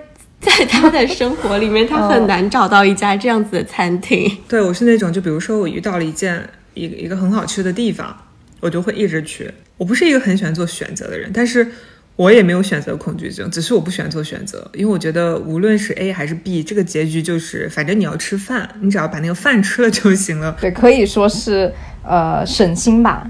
[0.40, 4.30] 在他的生活里面，他很难找到一家这样子的餐厅。
[4.48, 8.16] 对我是那种，就比如说我遇到了一件一个一个很好吃的地方，
[8.60, 9.50] 我就会一直去。
[9.76, 11.72] 我不是一个很喜欢做选择的人，但是
[12.16, 20.56] 我也没有选择恐惧症，只是我不喜欢做选择，因为我觉得无论是 A 还是 B，这个结局就是反正你要吃饭，你只要把那个饭吃了就行了。
[20.60, 21.72] 对，可以说是
[22.04, 23.28] 呃省心吧，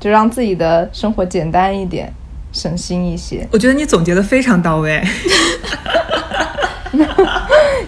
[0.00, 2.10] 就让自己的生活简单一点，
[2.52, 3.46] 省心一些。
[3.52, 5.02] 我觉得你总结的非常到位。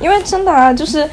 [0.01, 1.09] 因为真的啊，就是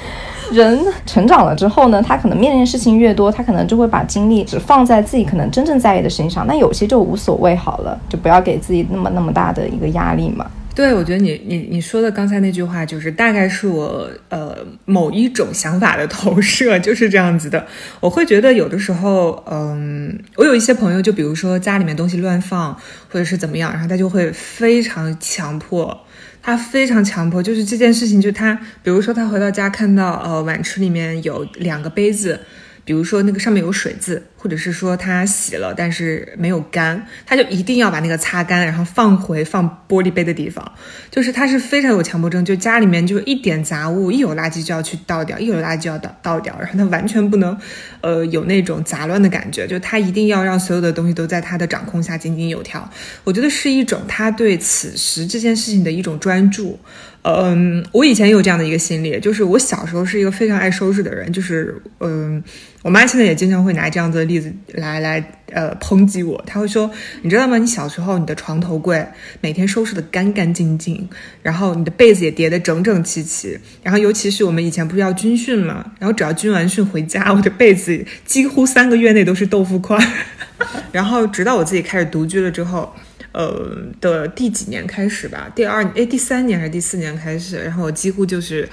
[0.52, 6.46] 人成长了之后呢，他可能面临的事情越多，他可能就会把精力只放在自己可能真正在意的事情上。
[6.48, 10.50] 那有些就无所谓好了，就不要给自己那么那么大的一个压力嘛。
[10.76, 17.66] 对，我觉得你你你说的刚才那句话，就是大概是我呃某一种想法的投射，就是这样子的。
[18.00, 22.74] 我会觉得有的时候，嗯，我有一些朋友，就比如说家里面东西乱放，
[23.12, 26.00] 或者是怎么样，然后他就会非常强迫，
[26.42, 32.40] 他非常强迫，就是这件事情，就他，比如说他回到家看到呃碗池里面有两个杯子。
[32.86, 40.72] 比如说那个上面有水渍，或者是说他洗了但是没有干，他就一定要把那个擦干，然后放回放玻璃杯的地方。
[41.12, 47.58] 就是他是非常有强迫症，就家里面就一点杂物，一有垃圾就要去倒掉，一有垃圾就要倒倒掉，然后他完全不能，
[48.00, 52.90] 呃，有那种杂乱的感觉，就他一定要让所有的东西都在他的掌控下井井有条。
[53.26, 56.80] 我觉得是一种他对此时这件事情的一种专注。
[57.22, 62.42] 嗯，我以前有这样的一个心理，就是我小时候是一个非常爱收拾的人，就是嗯，
[62.82, 65.22] 我妈现在也经常会拿这样子例子来来
[65.52, 66.90] 呃抨击我，他会说，
[67.22, 67.58] 你知道吗？
[67.58, 69.06] 你小时候你的床头柜
[69.42, 71.10] 每天收拾的干干净净，
[71.44, 79.98] 然后你的被子也叠得整整齐齐，然后尤其是我们以前不是要军训嘛，然后只要军完训回家，我的被子几乎三个月内都是豆腐块，
[80.94, 82.94] 然后直到我自己开始独居了之后。
[83.32, 88.68] 呃的第几年开始吧，第二哎第三年还是第四年开始，然后我几乎就是，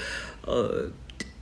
[0.47, 0.91] 呃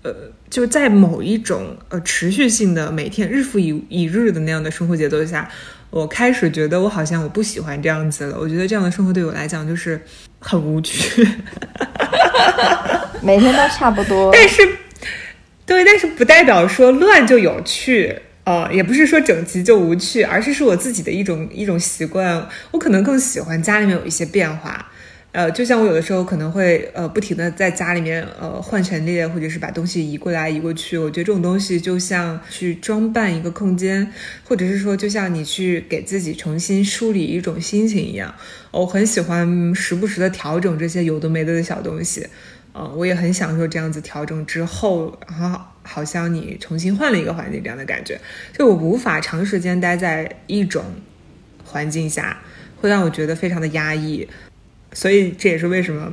[0.03, 0.12] 呃
[0.55, 5.51] 就在某一种呃持续性的每天日复一一日的那样的生活节奏下，
[5.91, 10.01] 我开始觉得我好像我不喜欢这样子了，我觉得这样的生活对我来讲就是
[10.39, 11.27] 很无趣，
[13.21, 14.31] 每天都差不多。
[14.33, 14.63] 但是
[15.67, 18.17] 对，但是不代表说乱就有趣。
[18.45, 22.49] 呃，也不是说整齐就无趣，而是是我自己的一种一种习惯。
[22.71, 24.87] 我可能更喜欢家里面有一些变化，
[25.35, 30.97] 呃，就像我有的时候可能会呃不停的在家里面呃换陈列，或者是把东西移过来移过去。
[30.97, 34.12] 我觉得这种东西就像去装扮一个空间，
[34.45, 38.32] 或者是说就像你去给自己重新梳理一种心情一样。
[38.70, 42.24] 我很喜欢时不时的调整这些有的没的的小东西，
[42.72, 45.61] 呃，我也很享受这样子调整之后，然后。
[45.87, 48.18] 好像你重新换了一个环境这样的感觉，
[48.57, 50.82] 就我无法长时间待在一种
[51.62, 52.41] 环境下，
[52.80, 54.26] 会让我觉得非常的压抑，
[54.95, 56.11] 所以这也是为什么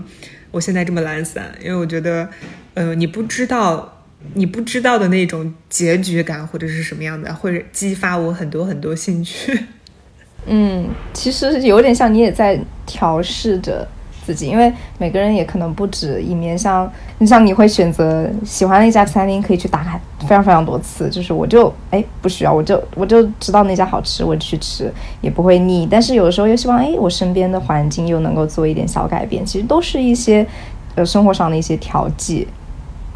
[0.51, 2.27] 我现在这么懒散，因为我觉得，
[2.73, 4.03] 呃，你不知道
[4.34, 9.57] 你不知道的那种结局感或者是什么样的，会激发我很多很多兴趣。
[10.47, 13.88] 嗯，其实有点像你也在调试着
[14.32, 16.57] 自己，因为每个人也可能不止一面。
[16.57, 21.09] 像你像你会选择喜欢的一家餐厅，可以去打卡非常非常多次。
[21.09, 25.86] 就是我就哎不需要，我就我就知道那家好吃，我去吃，也不会腻。
[25.91, 30.47] 但是有的时候又希望哎我身边的环境又能够做一点小改变，其实都是一些
[30.95, 32.47] 呃生活上的一些调剂，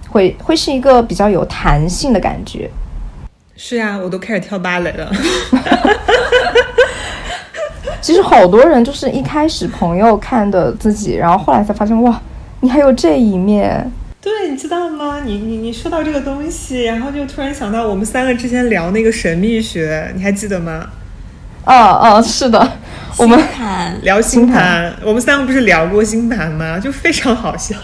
[0.10, 2.70] 会会是一个比较有弹性的感觉。
[3.56, 5.10] 是呀，我都开始跳芭蕾了。
[8.06, 12.22] 其实好多人就是一开始朋友看的自己，然后后来才发现哇，
[12.60, 13.92] 你还有这一面。
[14.22, 15.22] 对，你知道吗？
[15.26, 20.86] 你你你说到这个东西，然后就突然想到我们三个之前聊那个神秘学，你还记得吗？
[21.66, 22.74] 哦哦，是的，
[23.18, 26.78] 我们看聊星盘，我们三个不是聊过星盘吗？
[26.80, 27.76] 就非常好笑。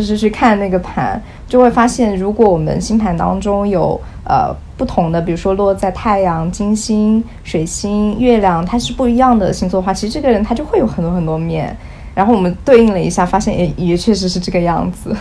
[0.00, 11.76] 就是去看那个盘，就会发现，如果我们星盘当中有呃不同的，比如说落在太阳、金星、水星、月亮，它是不一样的星座的话，其实这个人他就会有很多很多面。
[12.14, 15.14] 然后我们对应了一下，发现也也确实是这个样子，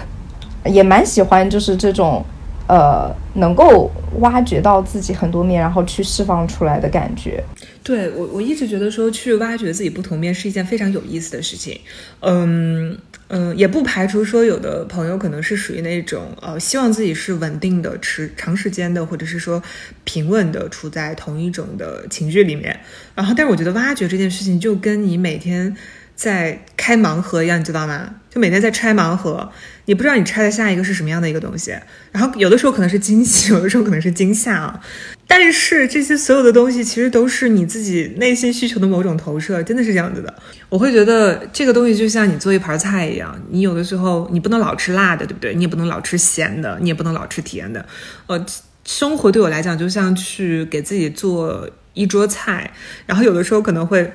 [0.63, 2.23] 也蛮喜欢就是这种
[2.67, 7.43] 呃，能够挖掘到自己很多面，然后去释放出来的感觉。
[7.83, 11.77] 对我，我一直觉得说去挖掘自己不同面是一件非常有意思的事情。
[12.21, 12.97] 嗯
[13.29, 19.61] 嗯，也不排除说有的朋友可能是属于那种呃，希望自己是稳定的、持长时间的，或者是说
[20.03, 22.79] 平稳的处在同一种的情绪里面。
[23.13, 25.75] 然后，但是我觉得挖掘这件事情就跟你每天
[26.19, 28.15] 在开盲盒一样，你知道吗？
[28.29, 29.49] 就每天在拆盲盒，
[29.85, 31.73] 你不知道你拆的下一个是什么样的一个东西。
[32.11, 34.77] 然后有的时候可能是惊喜， 有的时候可能是惊吓啊。
[35.25, 40.33] 但是这些所有的东西其实都是你自己内心需求的某种投射，真的是这样子的。
[40.67, 45.55] 我会觉得这个东西就像你做一盘菜一样，你有的时候你不能老吃辣的，对不对？
[45.55, 47.85] 你也不能老吃咸的，你也不能老吃甜的。
[48.27, 48.45] 呃，
[48.83, 52.69] 生活对我来讲就像去给自己做一桌菜，
[53.05, 54.11] 然后有的时候可能会。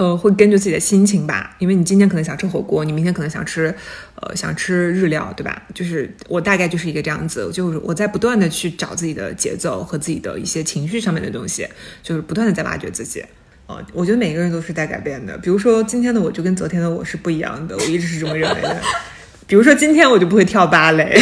[0.00, 3.74] 呃，会根据自己的心情吧，因为你今天可能想吃火锅，你明天可能想吃，
[4.14, 5.60] 呃，想吃日料，对吧？
[5.74, 11.68] 就是我大概就是一个这样子，就是我在不断的去找自己的节奏和自己的一些情绪上面的东西，
[12.02, 13.22] 就是不断的在挖掘自己。
[13.66, 15.36] 呃，我觉得每个人都是在改变的。
[15.36, 18.80] 比如说今天的我就跟昨天的我是不一样的，我一直是这么认为的。
[19.46, 21.20] 比如说今天我就不会跳芭蕾，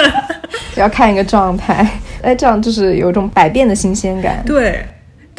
[0.76, 4.42] 要看一个状态，哎，这样就是有一种百变的新鲜感。
[4.44, 4.84] 对。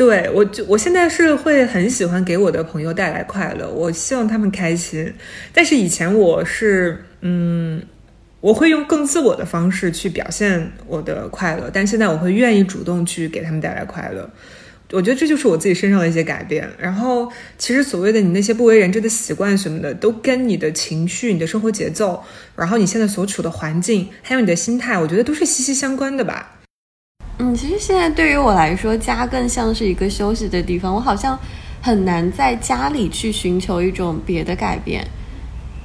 [0.02, 5.14] 对我就我现在是会很喜欢给我的朋友带来快乐，我希望他们开心。
[5.54, 7.80] 但是以前我是嗯，
[8.39, 14.28] 我会用更自我的方式去表现我的快乐，但现在我会愿意主动去给他们带来快乐。
[14.91, 16.68] 我觉得这就是我自己身上的一些改变。
[16.80, 22.24] 然后其实所谓的你那些不为人知的习惯什么的，都跟你的情绪、你的生活节奏，
[22.56, 26.58] 然后你现在所处的环境，还有你的心态，我觉得都是息息相关的吧。
[27.42, 30.94] 嗯，其实现在对于我来说，家更像是一个休息的地方。
[30.94, 31.38] 我好像
[31.82, 35.04] 很难在家里去寻求一种别的改变。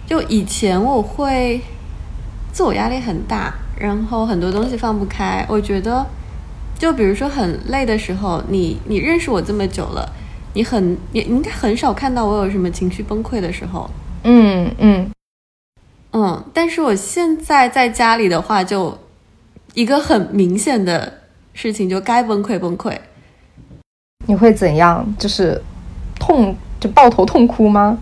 [0.07, 1.59] 就以前我会
[2.52, 5.46] 自我压力很大，然后很多东西放不开。
[5.48, 6.07] 我觉得，
[6.78, 10.07] 就比如说很累的时候，你你认识我这么久了，
[10.52, 13.90] 你很你你应该很少看到我有什么情绪崩溃的时候。
[14.24, 15.11] 嗯嗯
[16.12, 18.98] 嗯，但是我现在在家里的话，就
[19.72, 21.20] 一个很明显的。
[21.57, 22.94] 事情就该崩溃崩溃，
[24.26, 25.07] 你会怎样？
[25.18, 25.59] 就是
[26.20, 27.98] 痛就抱头痛哭吗？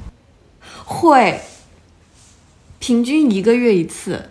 [0.85, 1.41] 会，
[2.81, 4.29] 平均一个月一次。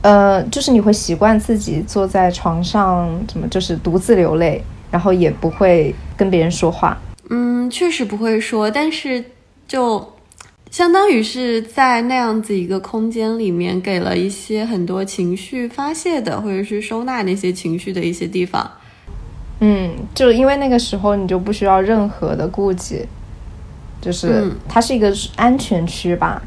[0.00, 6.98] 呃，就是你会习惯自己坐在床上，怎么就是独自流泪，然后也不会跟别人说话。
[7.28, 9.22] 嗯，确实不会说，但是
[9.68, 10.11] 就。
[10.72, 18.68] 相当于是在那样子一个空间里面，给了一些很多情绪发泄的，或者是收纳那些情绪的一些地方。
[19.60, 23.06] 嗯，就因为那个时候你就不需要任何的顾忌，
[24.00, 26.42] 就是它是一个安全区吧，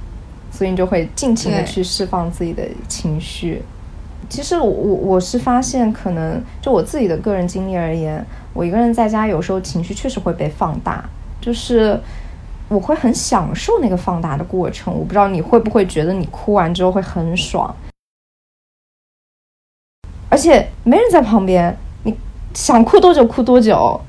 [0.51, 3.61] 所以你就会尽情的去释放自己的情绪。
[4.27, 11.07] 其实我我我是发现，可能就我自己的个人经历而言，我一个人在家有时候情绪确实会被放大，
[11.39, 11.99] 就是。
[12.67, 17.73] 我会很享受那个放大的过程，我不知道你会不会觉得你哭完之后会很爽，
[20.29, 22.15] 而且没人在旁边，你
[22.55, 24.01] 想哭多久哭多久。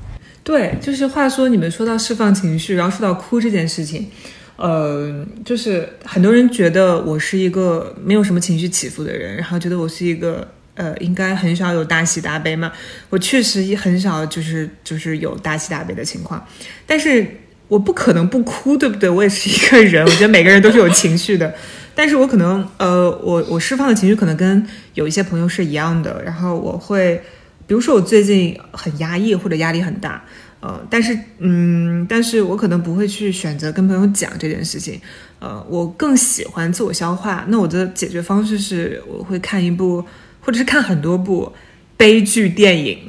[0.43, 4.09] 对，就是话说你们说到释放情绪，然后说到哭这件事情，
[4.55, 12.71] 呃，就是很多人觉得我是一个没有什么情绪起伏的人，然后觉得我是一个呃应该很少有大喜大悲嘛，
[13.11, 16.43] 我确实也很少就是就是有大喜大悲的情况，
[16.87, 17.41] 但是。
[17.67, 19.09] 我不可能不哭，对不对？
[19.09, 21.53] 我也是一个人， 我觉得每个人都是有情绪的，
[21.93, 26.21] 但是我可能，呃，我我释放的情绪可能跟有一些朋友是一样的。
[26.23, 27.21] 然后我会，
[27.65, 30.23] 比如说我最近很压抑或者压力很大，
[30.61, 34.99] 呃，但是，嗯，但是我可能不会去选择跟朋友讲这件事情，
[35.39, 37.45] 呃，我更喜欢自我消化。
[37.49, 40.03] 那我的解决方式是，我会看一部
[40.39, 41.51] 或者是看很多部
[41.97, 42.99] 悲剧电影。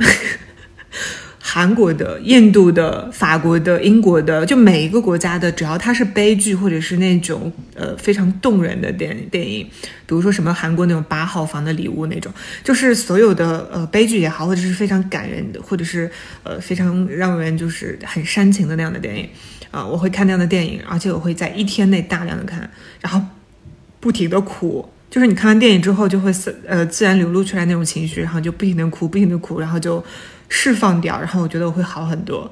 [1.50, 9.64] 韩国的、印度的、法国的、英国的，就每一个国家的，只要它是悲剧或者是那种呃非常动人的电电影，
[10.04, 12.30] 比如说什么韩国那种八号房的礼物那种，
[12.62, 16.10] 就是所有的呃悲剧也好，或者是非常感人的，或者是
[16.42, 19.26] 呃非常让人就是很煽情的那样的电影
[19.70, 22.70] 啊，我会看那样的电影，而且我会在一天内大量的看，
[23.00, 23.22] 然后
[24.00, 26.30] 不停的哭，就是你看完电影之后就会
[26.66, 30.04] 呃自然流露出来那种情绪，然后就不停的哭，不停的哭，然后就。
[30.48, 32.50] 释放掉，然后我觉得我会好很多。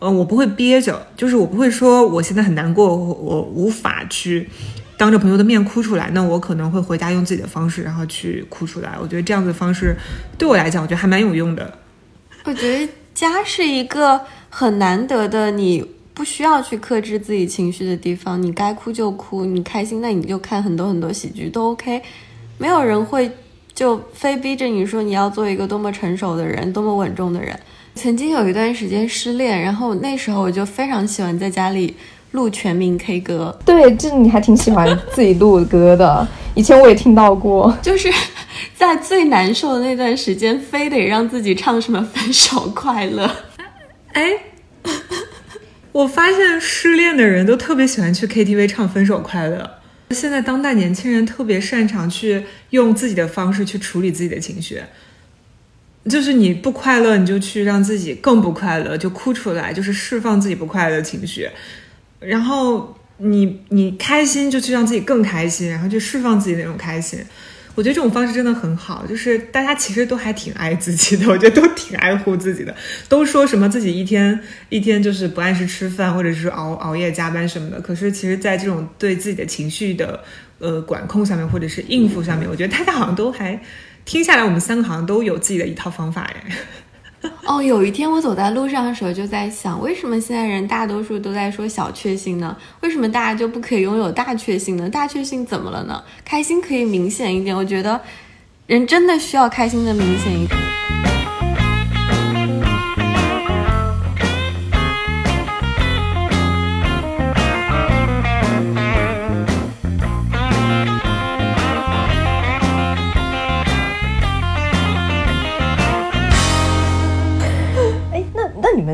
[0.00, 4.48] 嗯，我不会憋着，就是我不会说我现在很难过，我无法去
[4.96, 6.08] 当着朋友的面哭出来。
[6.12, 8.96] 那我可能会回家用自己的方式，然后去哭出来。
[9.00, 9.96] 我觉得这样子的方式
[10.38, 11.78] 对我来讲，我觉得还蛮有用的。
[12.44, 15.84] 我觉得家是一个很难得的，你
[16.14, 18.40] 不需要去克制自己情绪的地方。
[18.40, 22.00] 你该哭就哭，你开心那你就看很多很多喜剧都 OK，
[22.56, 23.28] 没有人会。
[23.78, 27.56] 就非逼着你说你要做一个多么成熟的人，多么稳重的人。
[27.94, 31.94] 曾经有一段时间失恋，然后那时候我就非常喜欢在家里
[32.32, 36.26] 录全民 K 歌，对，这你还挺喜欢自己录歌的，
[36.56, 37.72] 以前我也听到过。
[37.80, 38.12] 就是
[38.74, 43.30] 在最难受的那段时间，非得让自己唱什么分手快乐。
[44.14, 44.32] 哎，
[45.92, 49.58] 我发现失恋的人都特别喜欢去 KTV 唱《分手快乐》。
[50.10, 54.82] 现在当代年轻人特别擅长去用自己的方式去处理自己的情绪，
[56.08, 61.48] 就是你不快乐，你就去让自己更不快乐，就哭出来，就是释放自己不快乐的情绪。
[62.20, 67.20] 然后你你开心，就去让自己更开心，然后去释放自己那种开心。
[67.78, 72.74] 我觉得这种方式真的很好，就是大家其实都还挺爱自己的， 我觉得都挺爱护自己的，
[73.08, 74.36] 都说什么自己一天
[74.68, 77.80] 一天就是不按时吃饭，或者是熬熬夜加班什么的。
[77.80, 80.18] 可是其实，在这种对自己的情绪的
[80.58, 83.56] 呃管控上面，或者是应付上面，我觉得大家好像都还
[84.04, 86.56] 听下来，我们三个好像都有自己的一套方法哎。
[87.46, 92.56] 哦，有一天我走在路上的时候，就在想，为什么现在人大多数都在说小确幸呢？
[92.80, 94.88] 为什么大家就不可以拥有大确幸呢？
[94.88, 96.02] 大确幸怎么了呢？
[96.24, 98.00] 开心可以明显一点，我觉得
[98.66, 100.87] 人真的需要开心的明显一点。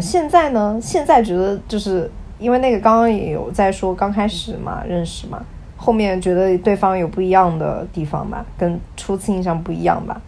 [0.00, 0.78] 现在呢？
[0.82, 5.42] 现在觉得就是因为那个刚刚也有在说，刚开始嘛，认识嘛，
[5.76, 10.20] 后面觉得对方有不一样的地方吧，跟初次印象不一样吧？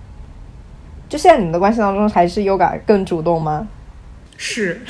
[1.08, 3.66] 就现在你们的关系当中，还是 Yoga 更主动吗？
[4.36, 4.80] 是，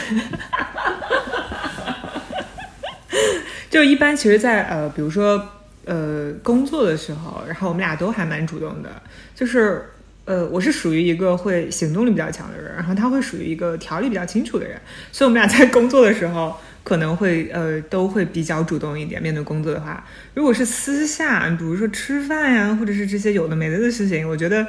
[3.70, 5.40] 就一般其实在，呃，比如说
[5.84, 8.90] 呃工作的时候，然后我们俩都还蛮主动的，
[9.34, 9.90] 就是
[10.26, 14.78] 呃我是属于一个会行动力比较强的人，然后他会属于一个条理比较清楚的人，
[15.10, 16.54] 所以我们俩在工作的时候
[16.84, 19.22] 可能会呃都会比较主动一点。
[19.22, 20.04] 面对工作的话，
[20.34, 24.66] 如果是私下，比如说吃饭呀，或者是这些有的没的的事情，我觉得。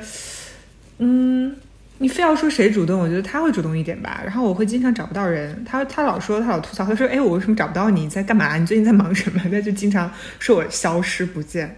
[0.99, 1.55] 嗯，
[1.99, 4.19] 你非要说谁主动，我觉得他会主动一点吧。
[4.25, 8.01] 然后我会经常找不到人，他他老说他老吐槽，他说：“哎，我为什么找不到你？
[8.01, 8.57] 你在干嘛？
[8.57, 11.77] 你最近在忙什么？”他就经常说我消失不见。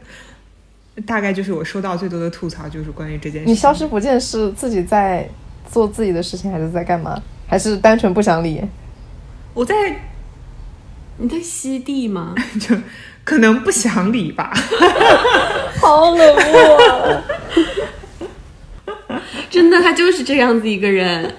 [1.06, 3.48] 大概就是我收到最多的吐槽就是关于这件事。
[3.48, 5.30] 你消失不见是自己在
[5.72, 7.22] 做自己的事情，还是在干嘛？
[7.48, 8.62] 还是单纯不想理？
[9.54, 9.74] 我在
[11.18, 12.36] 你在吸地吗？
[12.60, 12.76] 就
[13.24, 14.54] 可能不想理吧。
[15.82, 17.24] 好冷漠啊！
[19.50, 21.34] 真的，他就是这样子一个人。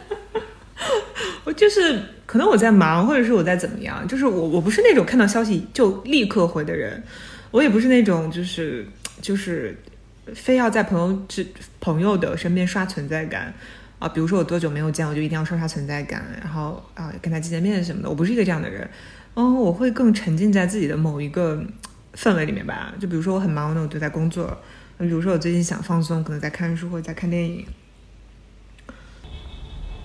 [1.45, 7.03] 我就是可能我在忙，或者是我在怎么样，就是我我不是那种看到消息就立刻回的人，
[7.51, 8.87] 我也不是那种就是
[9.21, 9.77] 就是
[10.35, 11.47] 非要在朋友之
[11.81, 13.53] 朋友的身边刷存在感
[13.99, 18.89] 啊，比如说我多久没有见，我就一定要刷刷存在感，然后啊跟他见见面什么的，我不是一个这样的人，
[19.35, 21.63] 嗯，我会更沉浸在自己的某一个
[22.15, 24.57] 氛围里面吧，就比如说我很忙，那我就在工作，
[24.99, 27.67] 比如说我最近想放松，可能在看书或者在看电影。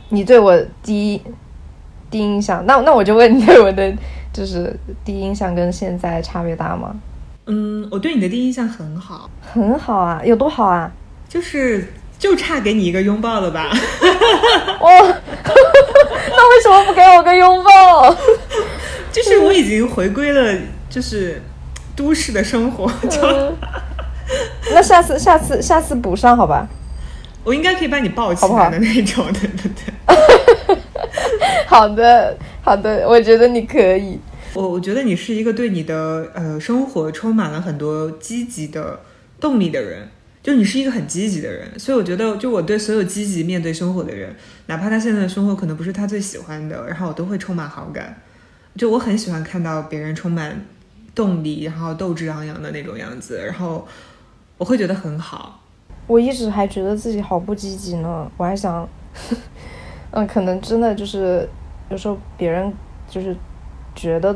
[0.10, 1.22] 你对我第一
[2.12, 3.92] 第一印象，那那我就问你我的
[4.32, 4.72] 就是
[5.04, 6.96] 第一印象跟现在差别大吗？
[7.48, 10.92] 嗯，我对你的第一印象很好，很好啊，有多好啊？
[11.30, 13.70] 就是就差给你一个拥抱了吧？
[14.80, 14.88] 哦，
[16.30, 18.16] 那为什么不给我个拥抱？
[19.12, 21.42] 就是我已经回归了，就是
[21.96, 23.56] 都市的生活，就嗯
[24.74, 26.68] 那下次下次下次补上好吧？
[27.44, 30.78] 我应该可以把你抱起来的那种，对对对。
[31.68, 34.20] 好的好的，我觉得你可以。
[34.56, 39.00] 我我觉得你是一个对你的呃生活充满了很多积极的
[39.40, 40.08] 动力的人，
[40.42, 44.34] 就你是一个很积极的人，所以我觉得就我对所有积极面对生活的人，
[44.68, 48.16] 哪怕他现在的生活可能不是他最喜欢的，然后我都会充满好感。
[48.78, 50.66] 就我很喜欢看到别人充满
[51.14, 53.86] 动力，然后斗志昂扬的那种样子，然后
[54.58, 55.62] 我会觉得很好。
[56.08, 58.88] 我一直还觉得自己好不积极呢，我还想，
[60.12, 61.46] 嗯，可能真的就是
[61.90, 62.72] 有时候别人
[63.10, 63.36] 就是
[63.96, 64.36] 觉得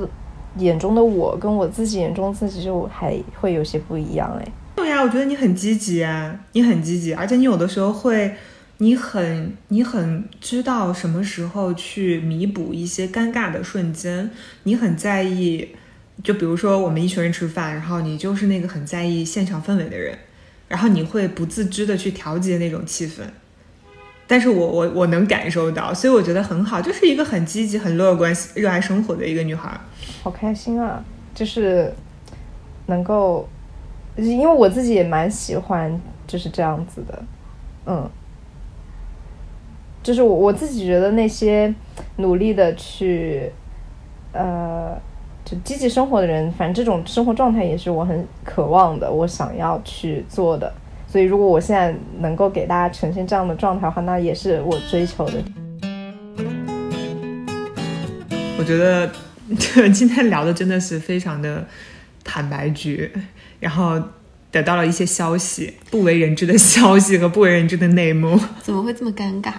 [0.57, 4.51] 眼中的我跟我自己眼中自己就还会有些不一样哎。
[4.75, 8.33] 对呀，我觉得你很积极啊，你很积极，而且你有的时候会，
[8.77, 14.31] 你很你很知道什么时候去弥补一些尴尬的瞬间，
[14.63, 15.67] 你很在意，
[16.23, 20.17] 就比如说我们一群人吃饭，然后你就是那个很在意现场氛围的人，
[20.69, 23.23] 然后你会不自知的去调节那种气氛。
[24.31, 29.75] 但是我我我能感受到，所以我觉得很好，就是一个很积极、很乐观、热爱生活的一个女孩。
[30.21, 31.03] 好开心啊！
[31.33, 31.91] 就是
[32.85, 33.49] 能够，
[34.17, 37.23] 因为我自己也蛮喜欢就是这样子的，
[37.87, 38.07] 嗯，
[40.03, 41.73] 就是我我自己觉得那些
[42.17, 43.51] 努力的去，
[44.31, 44.95] 呃，
[45.43, 50.71] 就积极生活的人，反正这种生活状态也是我很渴望的，我想要去做的。
[51.11, 55.43] 所以，如果我现在能够给大家呈现这样的状态的话，那也是我追求的。
[58.59, 59.09] 我觉得
[59.57, 61.65] 这今天聊的真的是非常的
[62.23, 63.11] 坦白局，
[63.59, 63.99] 然后
[64.51, 68.39] 得到了一些消息，不为人知的消息和不为人知的内幕。
[68.61, 69.53] 怎么会这么尴尬？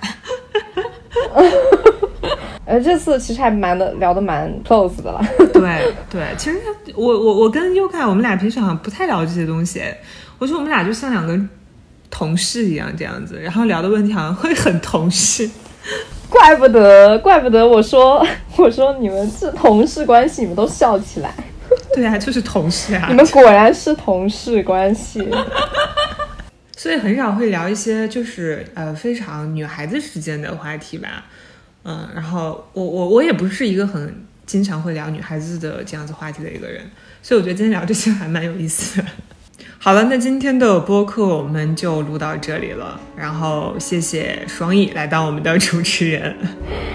[2.64, 5.20] 呃，这次其实还蛮的聊的蛮 close 的了。
[5.60, 6.58] 对对，其实
[6.94, 9.82] 我我我跟优凯，我们俩平时好像不太聊这些东西。
[10.38, 11.38] 我觉得我们俩就像两个
[12.10, 15.48] 同事一样这样子，然后聊的问题好像会很同事。
[16.28, 18.24] 怪不得，怪不得我说
[18.56, 21.34] 我说你们是同事关系，你们都笑起来。
[21.94, 23.14] 对啊，就是同事啊你。
[23.14, 25.28] 们果然是同事关系。
[26.76, 31.26] 所以很少会聊一些就是呃非常女孩子之间的话题吧，
[31.84, 36.84] 嗯，然后我我我也不是一个很经常会聊女孩子的这样子话题的一个人，
[37.22, 39.06] 所以我觉得今天聊这些还蛮有意思的。
[39.82, 46.36] 好了，那今天的播客我们就录到这里了，然后谢谢双翼来当我们的主持人。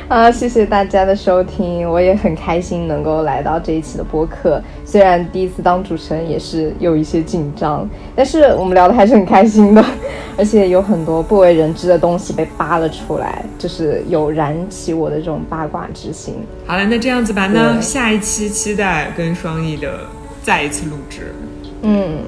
[0.08, 4.62] 啊，谢谢大家的收听，我也很开心能够来到这一期的播客。
[4.86, 9.84] 虽然第一次当主持人也是有一些紧张，但是我们聊的还是很开心的，
[10.38, 16.36] 而且有很多不为人知的东西被扒了出来，就是有燃起我的这种八卦之心。
[16.68, 20.02] 好了，那这样子吧，那下一期期待跟双翼的
[20.44, 21.34] 再一次录制。
[21.82, 22.20] 嗯，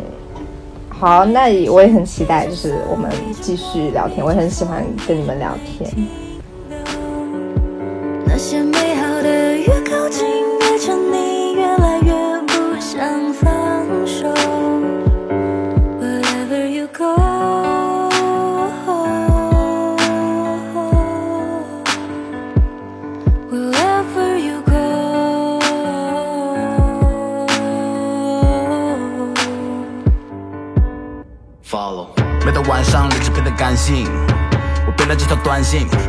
[1.00, 6.27] 好，那我也很期待，就是我们继续聊天，我也很喜欢跟你们聊天。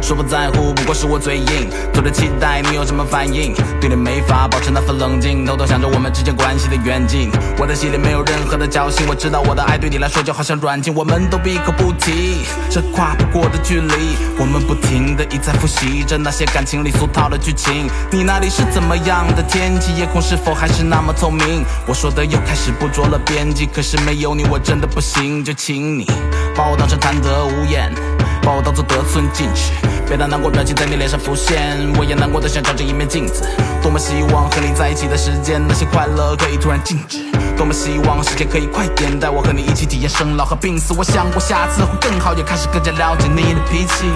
[0.09, 1.69] 说不在乎，不过是我嘴硬。
[1.93, 7.31] 偷着期待你有什么反应，对你没法保持那份冷静，偷偷想着我们之间关系的远近。
[7.59, 12.39] 我的心里没有任何的侥幸，我知道我的爱对你来说就好像软禁，我们都闭口不提
[12.71, 14.17] 这跨不过的距离。
[14.39, 17.87] 我们不停的一再复习着那些感情里俗套的剧情。
[18.11, 19.93] 你那里是怎么样的天气？
[19.95, 21.63] 夜空是否还是那么透明？
[21.87, 26.07] 我说的又开始不着了边际，可是没有你我真的不行，就请你
[26.57, 27.93] 把我当成贪得无厌。
[28.49, 29.73] 把我当作得寸进尺，
[30.09, 33.47] 别当难过表情在你脸上浮现，我也难过的想照着一面镜子。
[33.83, 37.19] 多么希望和你在一起的时间，那些快乐可以突然静止。
[37.59, 40.95] 多么希望时间可以快点，带我和你一起体验生老和病死。
[40.97, 44.07] 我想过下次会更好，也开始更加了解你的脾气。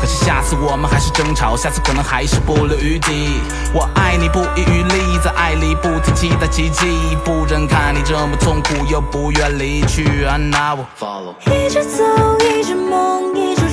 [0.00, 3.38] 可是下次我们还是争吵，下次可能还是不留余地。
[3.72, 10.24] 我爱你不遗余力，在爱里不停期待奇迹，不忍看你这么痛苦，又不愿离去。
[10.24, 11.36] 啊，那我 follow。
[11.54, 12.02] 一直走，
[12.40, 13.65] 一直梦，一直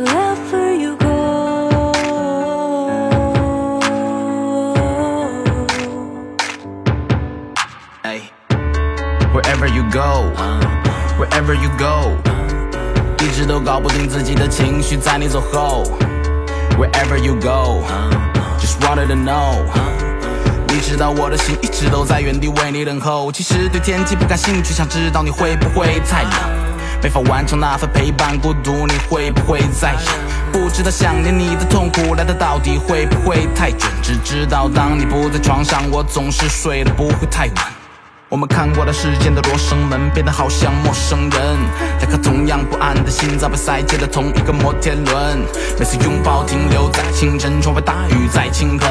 [0.00, 0.96] wherever you
[8.02, 8.30] Go，A
[9.32, 10.32] wherever you go,
[11.18, 12.16] wherever you go，
[13.18, 15.84] 一直都搞不定自己的情绪，在你走后。
[16.78, 17.82] Wherever you go,
[18.58, 19.56] just wanted to know。
[20.68, 23.30] 你知道我的心一直都在原地为你等候。
[23.30, 26.32] 其实对天气不感兴趣，想知道你会不会太冷，
[27.02, 30.52] 没法完成那份陪伴孤独，你会不会在意？
[30.52, 33.90] 不知道想念你的痛苦来的到底会不会太准？
[34.02, 37.79] 只知道当你不在床上，我总是睡得不会太晚。
[38.30, 41.58] 我们看过了世间的罗生门，变得好像陌生人。
[41.98, 45.40] 两颗同样不安的心脏被塞进了同一个摩天轮。
[45.76, 48.88] 每次拥抱停留在清晨，窗外大雨在倾盆。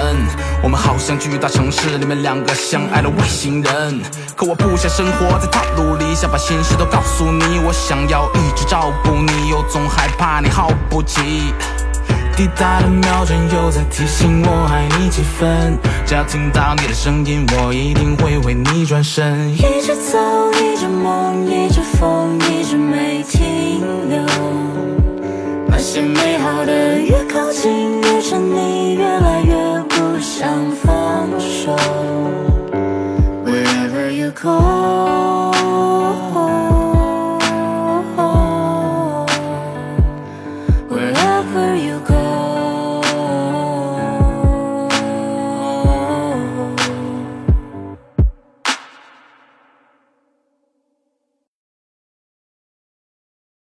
[0.62, 4.02] 我们好像巨大城市里面两个相爱的外星人。
[4.36, 7.60] 可我不想生活在套路里，想把心事都告诉你。
[7.66, 11.54] 我想要一直照顾你，又总害怕你耗不起。
[12.40, 15.78] 滴答的秒针又在提醒我爱你几分？
[16.06, 19.52] 只要听到你的声音我一定会为你转身。
[19.52, 20.18] 一直走
[20.54, 24.26] 一直梦一直疯一直没停留
[25.68, 30.50] 那些美好的越靠近越沉溺越来越不想
[30.82, 31.76] 放手。
[33.44, 35.89] Wherever you go